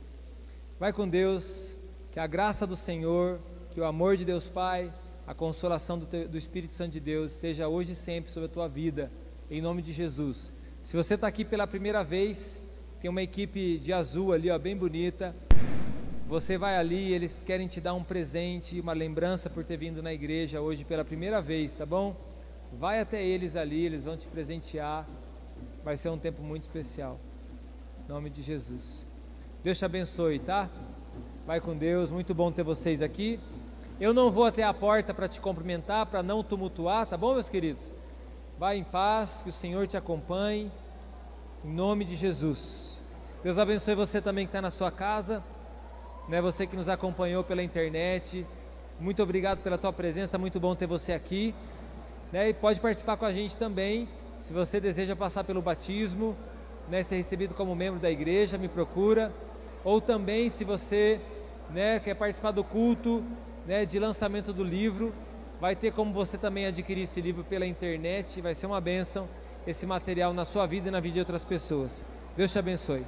Vai 0.79 0.95
com 0.95 1.07
Deus, 1.07 1.77
que 2.11 2.19
a 2.19 2.27
graça 2.27 2.67
do 2.67 2.75
Senhor, 2.75 3.39
que 3.71 3.79
o 3.79 3.85
amor 3.85 4.17
de 4.17 4.25
Deus 4.25 4.49
Pai, 4.49 4.91
a 5.27 5.35
consolação 5.35 5.99
do, 5.99 6.07
teu, 6.07 6.27
do 6.27 6.39
Espírito 6.39 6.73
Santo 6.73 6.93
de 6.93 7.01
Deus 7.01 7.33
esteja 7.33 7.69
hoje 7.69 7.93
e 7.93 7.95
sempre 7.95 8.33
sobre 8.33 8.47
a 8.47 8.51
tua 8.51 8.67
vida, 8.67 9.13
em 9.51 9.61
nome 9.61 9.83
de 9.83 9.93
Jesus. 9.93 10.51
Se 10.83 10.97
você 10.97 11.17
está 11.17 11.27
aqui 11.27 11.45
pela 11.45 11.67
primeira 11.67 12.03
vez, 12.03 12.59
tem 12.99 13.11
uma 13.11 13.21
equipe 13.21 13.77
de 13.77 13.93
azul 13.93 14.33
ali, 14.33 14.51
ó, 14.51 14.59
bem 14.59 14.75
bonita. 14.75 15.37
Você 16.29 16.57
vai 16.57 16.79
ali, 16.79 17.13
eles 17.13 17.43
querem 17.45 17.69
te 17.69 17.79
dar 17.79 17.93
um 17.93 18.03
presente, 18.03 18.81
uma 18.81 18.95
lembrança 18.95 19.51
por 19.51 19.65
ter 19.65 19.77
vindo 19.77 20.03
na 20.03 20.15
igreja 20.15 20.63
hoje 20.63 20.83
pela 20.83 21.05
primeira 21.05 21.43
vez, 21.43 21.75
tá 21.75 21.85
bom? 21.85 22.17
Vai 22.73 23.01
até 23.01 23.23
eles 23.23 23.55
ali, 23.55 23.85
eles 23.85 24.07
vão 24.07 24.17
te 24.17 24.27
presentear. 24.29 25.07
Vai 25.85 25.99
ser 25.99 26.09
um 26.09 26.17
tempo 26.17 26.41
muito 26.41 26.63
especial. 26.63 27.21
Em 28.11 28.13
nome 28.13 28.29
de 28.29 28.43
Jesus. 28.43 29.07
Deus 29.63 29.79
te 29.79 29.85
abençoe, 29.85 30.41
tá? 30.41 30.69
Vai 31.47 31.61
com 31.61 31.77
Deus, 31.77 32.11
muito 32.11 32.35
bom 32.35 32.51
ter 32.51 32.65
vocês 32.65 33.03
aqui. 33.03 33.39
Eu 34.01 34.13
não 34.13 34.33
vou 34.33 34.47
até 34.47 34.65
a 34.65 34.75
porta 34.75 35.15
para 35.15 35.29
te 35.29 35.41
cumprimentar, 35.41 36.07
para 36.07 36.21
não 36.21 36.43
tumultuar, 36.43 37.07
tá 37.07 37.17
bom, 37.17 37.35
meus 37.35 37.49
queridos? 37.49 37.95
Vai 38.59 38.79
em 38.79 38.83
paz, 38.83 39.43
que 39.43 39.49
o 39.49 39.53
Senhor 39.53 39.87
te 39.87 39.97
acompanhe, 39.97 40.73
em 41.65 41.73
nome 41.73 42.05
de 42.05 42.17
Jesus. 42.17 43.01
Deus 43.45 43.59
abençoe 43.59 43.95
você 43.95 44.21
também 44.21 44.45
que 44.45 44.49
está 44.49 44.61
na 44.61 44.73
sua 44.73 44.91
casa, 44.91 45.41
né? 46.29 46.43
Você 46.43 46.67
que 46.67 46.75
nos 46.75 46.89
acompanhou 46.89 47.45
pela 47.45 47.63
internet. 47.63 48.45
Muito 48.99 49.23
obrigado 49.23 49.59
pela 49.63 49.79
tua 49.79 49.93
presença, 49.93 50.37
muito 50.37 50.59
bom 50.59 50.75
ter 50.75 50.89
você 50.89 51.13
aqui. 51.13 51.55
Né? 52.33 52.49
E 52.49 52.55
pode 52.55 52.81
participar 52.81 53.17
com 53.17 53.25
a 53.25 53.33
gente 53.33 53.57
também, 53.57 54.09
se 54.41 54.53
você 54.53 54.81
deseja 54.81 55.15
passar 55.15 55.45
pelo 55.45 55.63
batismo 55.63 56.37
né, 56.91 57.03
ser 57.03 57.17
recebido 57.17 57.55
como 57.55 57.75
membro 57.75 58.01
da 58.01 58.11
igreja, 58.11 58.59
me 58.59 58.69
procura. 58.69 59.33
Ou 59.85 60.01
também, 60.01 60.51
se 60.51 60.65
você 60.65 61.21
né, 61.71 62.01
quer 62.01 62.15
participar 62.15 62.51
do 62.51 62.65
culto 62.65 63.25
né, 63.67 63.87
de 63.87 63.99
lançamento 63.99 64.53
do 64.53 64.65
livro, 64.65 65.15
vai 65.61 65.77
ter 65.77 65.93
como 65.93 66.13
você 66.13 66.37
também 66.37 66.67
adquirir 66.67 67.05
esse 67.05 67.21
livro 67.21 67.45
pela 67.45 67.65
internet. 67.65 68.41
Vai 68.41 68.55
ser 68.55 68.67
uma 68.67 68.81
bênção 68.81 69.29
esse 69.67 69.87
material 69.87 70.35
na 70.35 70.45
sua 70.45 70.67
vida 70.67 70.89
e 70.89 70.91
na 70.91 71.01
vida 71.01 71.15
de 71.15 71.21
outras 71.21 71.45
pessoas. 71.45 72.05
Deus 72.37 72.51
te 72.51 72.59
abençoe. 72.59 73.05